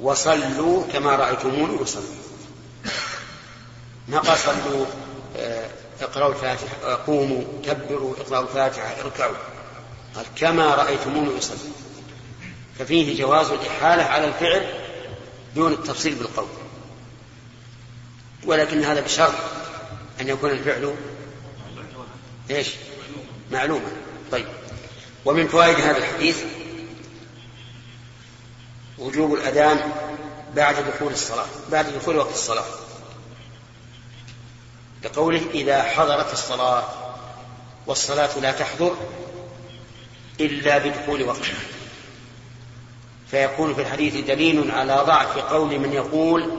وصلوا 0.00 0.84
كما 0.92 1.16
رأيتموني 1.16 1.82
أصلي 1.82 2.02
ما 4.08 4.18
قال 4.18 4.38
صلوا 4.38 4.86
آه، 5.36 5.70
اقرأوا 6.00 6.32
الفاتحة. 6.32 6.94
قوموا 7.06 7.42
كبروا 7.64 8.14
إقرأوا 8.18 8.42
الفاتحة 8.42 9.00
اركعوا. 9.04 9.36
قال 10.16 10.26
كما 10.36 10.74
رأيتموني 10.74 11.38
أصلي 11.38 11.56
ففيه 12.78 13.18
جواز 13.22 13.50
الإحالة 13.50 14.02
على 14.02 14.26
الفعل 14.26 14.74
دون 15.54 15.72
التفصيل 15.72 16.14
بالقول. 16.14 16.48
ولكن 18.44 18.84
هذا 18.84 19.00
بشرط 19.00 19.34
أن 20.20 20.28
يكون 20.28 20.50
الفعل 20.50 20.94
إيش؟ 22.50 22.68
معلوما. 23.52 23.88
طيب. 24.32 24.46
ومن 25.24 25.48
فوائد 25.48 25.76
هذا 25.80 25.96
الحديث 25.98 26.44
وجوب 28.98 29.34
الأذان 29.34 29.92
بعد 30.54 30.74
دخول 30.74 31.12
الصلاة 31.12 31.46
بعد 31.70 31.86
دخول 31.86 32.16
وقت 32.16 32.32
الصلاة. 32.32 32.64
لقوله 35.04 35.42
إذا 35.54 35.82
حضرت 35.82 36.32
الصلاة 36.32 36.84
والصلاة 37.86 38.38
لا 38.38 38.52
تحضر 38.52 38.96
إلا 40.40 40.78
بدخول 40.78 41.22
وقتها 41.22 41.54
فيكون 43.30 43.74
في 43.74 43.80
الحديث 43.80 44.26
دليل 44.26 44.70
على 44.70 44.94
ضعف 45.06 45.38
قول 45.38 45.78
من 45.78 45.92
يقول 45.92 46.50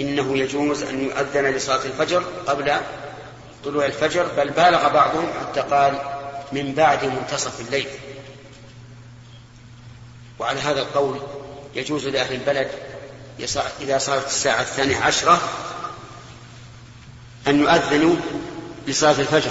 إنه 0.00 0.38
يجوز 0.38 0.82
أن 0.82 1.04
يؤذن 1.04 1.44
لصلاة 1.44 1.84
الفجر 1.84 2.24
قبل 2.46 2.76
طلوع 3.64 3.86
الفجر 3.86 4.26
بل 4.36 4.50
بالغ 4.50 4.88
بعضهم 4.88 5.28
حتى 5.40 5.60
قال 5.60 5.98
من 6.52 6.74
بعد 6.74 7.04
منتصف 7.04 7.60
الليل. 7.60 7.86
وعلى 10.38 10.60
هذا 10.60 10.80
القول 10.80 11.20
يجوز 11.74 12.06
لأهل 12.06 12.34
البلد 12.34 12.70
إذا 13.80 13.98
صارت 13.98 14.26
الساعة 14.26 14.60
الثانية 14.60 14.96
عشرة 14.96 15.40
أن 17.48 17.60
يؤذنوا 17.60 18.16
لصلاة 18.86 19.20
الفجر 19.20 19.50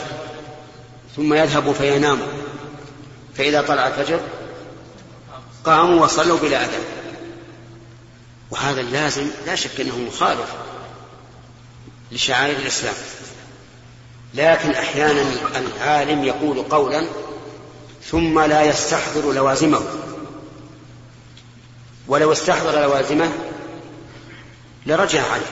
ثم 1.16 1.34
يذهبوا 1.34 1.74
فيناموا. 1.74 2.28
فإذا 3.36 3.62
طلع 3.62 3.88
الفجر 3.88 4.20
قاموا 5.64 6.04
وصلوا 6.04 6.40
بلا 6.40 6.66
أذان 6.66 6.84
وهذا 8.52 8.82
اللازم 8.82 9.28
لا 9.46 9.56
شك 9.56 9.82
أنه 9.82 9.98
مخالف 9.98 10.50
لشعائر 12.12 12.58
الإسلام. 12.58 12.96
لكن 14.34 14.72
أحيانا 14.72 15.24
العالم 15.56 16.24
يقول 16.24 16.64
قولا 16.64 17.08
ثم 18.12 18.40
لا 18.40 18.64
يستحضر 18.64 19.32
لوازمه. 19.32 19.82
ولو 22.08 22.32
استحضر 22.32 22.82
لوازمه 22.82 23.30
لرجع 24.86 25.32
عنه. 25.32 25.46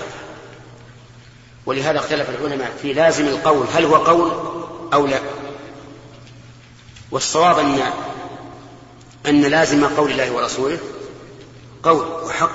ولهذا 1.65 1.99
اختلف 1.99 2.29
العلماء 2.29 2.77
في 2.81 2.93
لازم 2.93 3.27
القول 3.27 3.67
هل 3.73 3.85
هو 3.85 3.95
قول 3.95 4.31
أو 4.93 5.07
لا. 5.07 5.19
والصواب 7.11 7.59
أن 7.59 7.79
أن 9.25 9.41
لازم 9.41 9.85
قول 9.87 10.11
الله 10.11 10.31
ورسوله 10.31 10.79
قول 11.83 12.05
وحق 12.25 12.51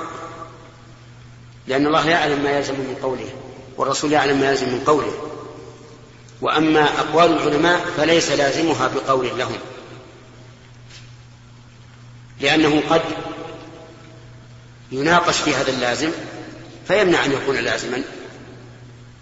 لأن 1.67 1.87
الله 1.87 2.09
يعلم 2.09 2.43
ما 2.43 2.51
يلزم 2.51 2.75
من 2.75 2.97
قوله 3.03 3.31
والرسول 3.77 4.13
يعلم 4.13 4.41
ما 4.41 4.51
يلزم 4.51 4.69
من 4.69 4.83
قوله. 4.87 5.13
وأما 6.41 6.85
أقوال 7.01 7.33
العلماء 7.33 7.87
فليس 7.97 8.31
لازمها 8.31 8.89
بقول 8.89 9.39
لهم 9.39 9.59
لأنه 12.41 12.83
قد 12.91 13.03
يناقش 14.93 15.37
في 15.41 15.55
هذا 15.55 15.71
اللازم 15.71 16.11
فيمنع 16.89 17.25
أن 17.25 17.33
يكون 17.33 17.57
لازما. 17.57 18.03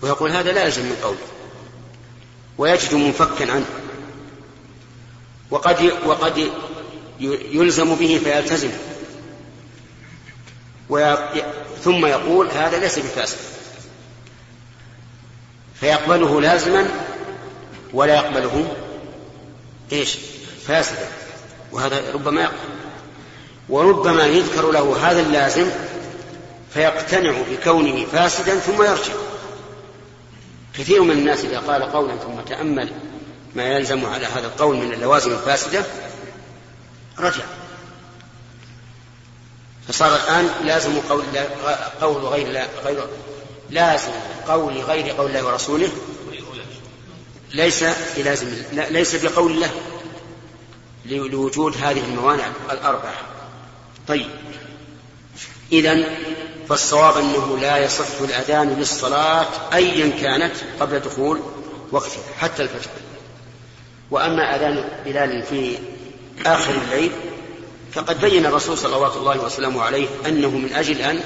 ويقول 0.03 0.31
هذا 0.31 0.53
لازم 0.53 0.83
من 0.83 0.97
قوله 1.03 1.19
ويجد 2.59 2.95
منفكا 2.95 3.53
عنه 3.53 3.67
وقد 5.51 5.93
وقد 6.07 6.51
يلزم 7.21 7.95
به 7.95 8.21
فيلتزم. 8.25 8.71
ثم 11.85 12.07
يقول 12.07 12.49
هذا 12.49 12.79
ليس 12.79 12.99
بفاسد. 12.99 13.37
فيقبله 15.81 16.41
لازما 16.41 16.89
ولا 17.93 18.15
يقبله 18.15 18.75
إيش؟ 19.93 20.17
فاسدا. 20.67 21.09
وهذا 21.73 22.13
ربما 22.13 22.43
يقبل 22.43 22.57
وربما 23.69 24.27
يذكر 24.27 24.71
له 24.71 25.11
هذا 25.11 25.21
اللازم 25.21 25.71
فيقتنع 26.75 27.35
بكونه 27.51 28.07
فاسدا 28.13 28.59
ثم 28.59 28.83
يرجع. 28.83 29.13
كثير 30.79 31.03
من 31.03 31.11
الناس 31.11 31.45
إذا 31.45 31.59
قال 31.59 31.83
قولا 31.83 32.17
ثم 32.17 32.41
تأمل 32.41 32.93
ما 33.55 33.65
يلزم 33.65 34.07
على 34.07 34.27
هذا 34.27 34.47
القول 34.47 34.77
من 34.77 34.93
اللوازم 34.93 35.33
الفاسدة 35.33 35.85
رجع. 37.19 37.45
فصار 39.89 40.17
الآن 40.17 40.51
لازم 40.65 41.01
قول 41.01 41.25
قول 42.01 42.23
غير 42.25 42.67
غير 42.85 43.07
لازم 43.71 44.13
قول 44.49 44.79
غير 44.79 45.13
قول 45.13 45.29
الله 45.31 45.47
ورسوله 45.47 45.89
ليس 47.55 47.85
بلازم 48.17 48.49
ليس 48.73 49.25
بقول 49.25 49.53
الله 49.53 49.71
لوجود 51.07 51.77
هذه 51.83 52.05
الموانع 52.05 52.47
الأربعة. 52.71 53.15
طيب. 54.09 54.31
إذا 55.73 56.05
فالصواب 56.69 57.17
أنه 57.17 57.59
لا 57.59 57.79
يصح 57.79 58.21
الأذان 58.21 58.75
للصلاة 58.79 59.47
أيا 59.73 60.21
كانت 60.21 60.55
قبل 60.81 61.01
دخول 61.01 61.41
وقتها 61.93 62.23
حتى 62.39 62.63
الفجر. 62.63 62.91
وأما 64.11 64.57
أذان 64.57 65.03
بلال 65.05 65.43
في 65.43 65.79
آخر 66.47 66.75
الليل 66.75 67.13
فقد 67.93 68.21
بين 68.21 68.47
الرسول 68.47 68.79
صلوات 68.79 69.17
الله 69.17 69.41
وسلامه 69.41 69.83
عليه 69.83 70.09
أنه 70.27 70.49
من 70.49 70.73
أجل 70.73 71.01
أن 71.01 71.21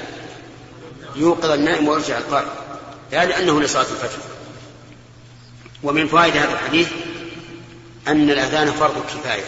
يوقظ 1.15 1.51
النائم 1.51 1.87
ويرجع 1.87 2.17
القائم. 2.17 2.49
لا 3.11 3.25
لأنه 3.25 3.61
لصلاة 3.61 3.85
الفجر. 3.91 4.19
ومن 5.83 6.07
فوائد 6.07 6.37
هذا 6.37 6.53
الحديث 6.53 6.89
أن 8.07 8.29
الأذان 8.29 8.71
فرض 8.71 9.03
كفاية. 9.07 9.43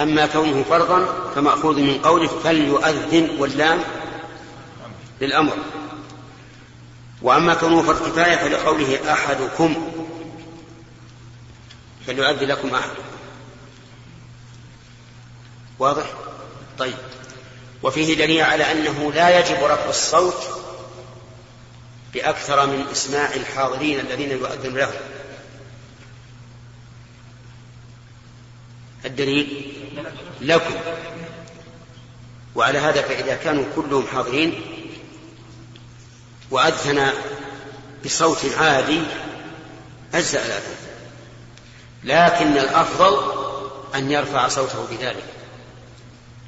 أما 0.00 0.26
كونه 0.26 0.62
فرضا 0.62 1.30
فمأخوذ 1.34 1.80
من 1.80 1.98
قوله 1.98 2.28
فليؤذن 2.28 3.30
واللام 3.38 3.84
للأمر. 5.20 5.56
وأما 7.22 7.54
كونه 7.54 7.82
فرض 7.82 8.08
كفاية 8.08 8.36
فلقوله 8.36 9.12
أحدكم 9.12 9.92
فليؤذن 12.06 12.48
لكم 12.48 12.74
أحدكم 12.74 13.02
واضح؟ 15.78 16.12
طيب. 16.78 16.94
وفيه 17.82 18.14
دليل 18.14 18.40
على 18.42 18.72
أنه 18.72 19.12
لا 19.12 19.38
يجب 19.38 19.64
رفع 19.64 19.88
الصوت 19.88 20.42
بأكثر 22.14 22.66
من 22.66 22.86
إسماع 22.92 23.34
الحاضرين 23.34 24.00
الذين 24.00 24.30
يؤذن 24.30 24.74
لهم. 24.74 24.94
الدليل 29.04 29.71
لكم. 30.40 30.74
وعلى 32.54 32.78
هذا 32.78 33.02
فإذا 33.02 33.34
كانوا 33.34 33.64
كلهم 33.76 34.06
حاضرين 34.06 34.60
وأذن 36.50 37.12
بصوت 38.04 38.38
عادي 38.58 39.02
أجزأ 40.14 40.46
الأذان 40.46 40.76
لكن 42.04 42.58
الأفضل 42.58 43.42
أن 43.94 44.10
يرفع 44.10 44.48
صوته 44.48 44.86
بذلك 44.90 45.24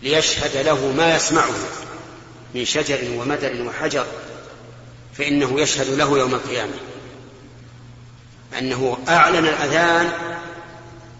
ليشهد 0.02 0.56
له 0.56 0.92
ما 0.92 1.16
يسمعه 1.16 1.54
من 2.54 2.64
شجر 2.64 2.98
ومدر 3.18 3.62
وحجر 3.62 4.06
فإنه 5.18 5.60
يشهد 5.60 5.88
له 5.88 6.18
يوم 6.18 6.34
القيامة. 6.34 6.72
أنه 8.58 8.98
أعلن 9.08 9.46
الأذان 9.46 10.12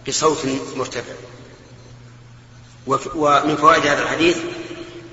بصوت 0.07 0.45
مرتفع. 0.75 1.13
ومن 2.87 3.55
فوائد 3.55 3.87
هذا 3.87 4.03
الحديث 4.03 4.37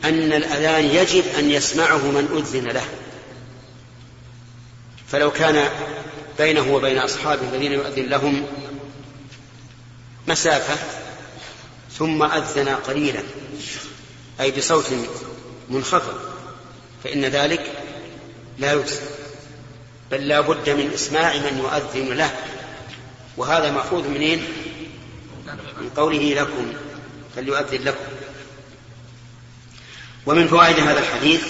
أن 0.05 0.33
الأذان 0.33 0.85
يجب 0.85 1.25
أن 1.39 1.51
يسمعه 1.51 2.07
من 2.07 2.29
أذن 2.37 2.69
له 2.69 2.85
فلو 5.09 5.31
كان 5.31 5.69
بينه 6.39 6.75
وبين 6.75 6.99
أصحابه 6.99 7.43
الذين 7.53 7.73
يؤذن 7.73 8.07
لهم 8.07 8.47
مسافة 10.29 10.79
ثم 11.99 12.23
أذن 12.23 12.69
قليلا 12.69 13.23
أي 14.41 14.51
بصوت 14.51 14.87
منخفض 15.71 16.21
فإن 17.05 17.25
ذلك 17.25 17.73
لا 18.59 18.73
يجزي 18.73 19.01
بل 20.11 20.29
لا 20.29 20.41
بد 20.41 20.71
من 20.71 20.91
إسماع 20.95 21.37
من 21.37 21.59
يؤذن 21.59 22.13
له 22.13 22.31
وهذا 23.37 23.71
مأخوذ 23.71 24.09
منين؟ 24.09 24.45
من 25.81 25.91
قوله 25.97 26.35
لكم 26.35 26.73
فليؤذن 27.37 27.85
لكم. 27.85 28.05
ومن 30.27 30.49
فوائد 30.49 30.79
هذا 30.79 30.99
الحديث 30.99 31.43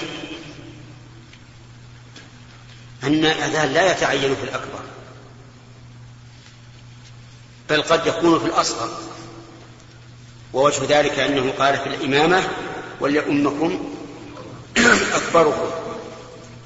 أن 3.02 3.24
الأذان 3.24 3.72
لا 3.72 3.92
يتعين 3.92 4.34
في 4.34 4.44
الأكبر 4.44 4.80
بل 7.70 7.82
قد 7.82 8.06
يكون 8.06 8.38
في 8.38 8.46
الأصغر. 8.46 8.98
ووجه 10.52 10.98
ذلك 10.98 11.18
أنه 11.18 11.52
قال 11.58 11.78
في 11.78 11.86
الإمامة 11.86 12.48
وليؤمكم 13.00 13.94
أكبركم 15.14 15.70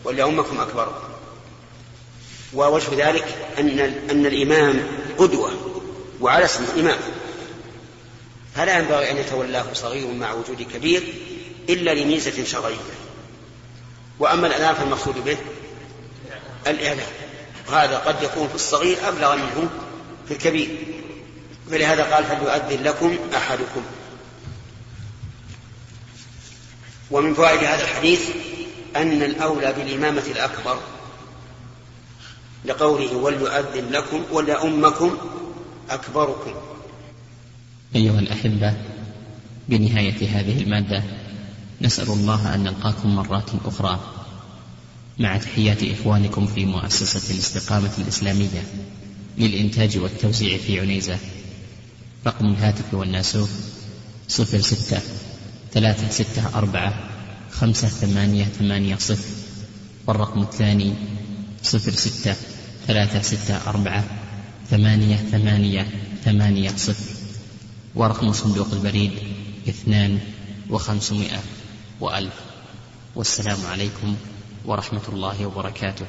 وليؤمكم 0.04 0.60
أكبركم. 0.60 1.06
ووجه 2.54 3.08
ذلك 3.08 3.52
أن 3.58 3.78
أن 4.10 4.26
الإمام 4.26 4.86
قدوة 5.18 5.50
وعلى 6.20 6.44
اسم 6.44 6.64
إمام 6.78 6.98
فلا 8.56 8.78
ينبغي 8.78 9.10
أن 9.10 9.16
يتولاه 9.16 9.64
صغير 9.72 10.06
مع 10.06 10.32
وجود 10.32 10.62
كبير 10.62 11.02
إلا 11.68 11.94
لميزة 11.94 12.44
شرعية. 12.44 12.76
وأما 14.18 14.46
الأذان 14.46 14.74
فالمقصود 14.74 15.24
به 15.24 15.36
الإعلام. 16.66 17.08
وهذا 17.68 17.98
قد 17.98 18.22
يكون 18.22 18.48
في 18.48 18.54
الصغير 18.54 19.08
أبلغ 19.08 19.36
منه 19.36 19.68
في 20.28 20.34
الكبير. 20.34 20.68
فلهذا 21.70 22.14
قال 22.14 22.24
فليؤذن 22.24 22.82
لكم 22.84 23.18
أحدكم. 23.36 23.82
ومن 27.10 27.34
فوائد 27.34 27.64
هذا 27.64 27.82
الحديث 27.84 28.20
أن 28.96 29.22
الأولى 29.22 29.72
بالإمامة 29.72 30.22
الأكبر 30.26 30.78
لقوله 32.64 33.16
وليؤذن 33.16 33.90
لكم 33.90 34.24
وليؤمكم 34.30 35.18
أكبركم. 35.90 36.75
أيها 37.96 38.18
الأحبة 38.18 38.74
بنهاية 39.68 40.40
هذه 40.40 40.62
المادة 40.62 41.02
نسأل 41.82 42.10
الله 42.10 42.54
أن 42.54 42.64
نلقاكم 42.64 43.16
مرات 43.16 43.50
أخرى. 43.64 44.00
مع 45.18 45.36
تحيات 45.36 45.82
إخوانكم 45.82 46.46
في 46.46 46.64
مؤسسة 46.64 47.34
الاستقامة 47.34 47.90
الإسلامية 47.98 48.62
للإنتاج 49.38 49.98
والتوزيع 49.98 50.58
في 50.58 50.80
عنيزة. 50.80 51.18
رقم 52.26 52.46
الهاتف 52.46 52.94
والناسوف 52.94 53.50
صفر 54.28 54.60
ستة 54.60 55.00
ثلاثة 55.72 56.10
ستة 56.10 56.58
أربعة 56.58 56.94
خمسة 57.50 57.88
ثمانية 57.88 58.44
ثمانية 58.44 58.96
صفر. 58.96 59.30
والرقم 60.06 60.42
الثاني 60.42 60.94
صفر 61.62 61.90
ستة 61.90 62.34
ثلاثة 62.86 63.22
ستة 63.22 63.70
أربعة 63.70 64.04
ثمانية 64.70 65.16
ثمانية 65.16 65.86
ثمانية 66.24 66.70
صفر. 66.70 67.15
ورقم 67.96 68.32
صندوق 68.32 68.68
البريد 68.72 69.12
اثنان 69.68 70.20
وخمسمائة 70.70 71.40
وألف. 72.00 72.34
والسلام 73.14 73.66
عليكم 73.66 74.16
ورحمة 74.64 75.00
الله 75.08 75.46
وبركاته. 75.46 76.06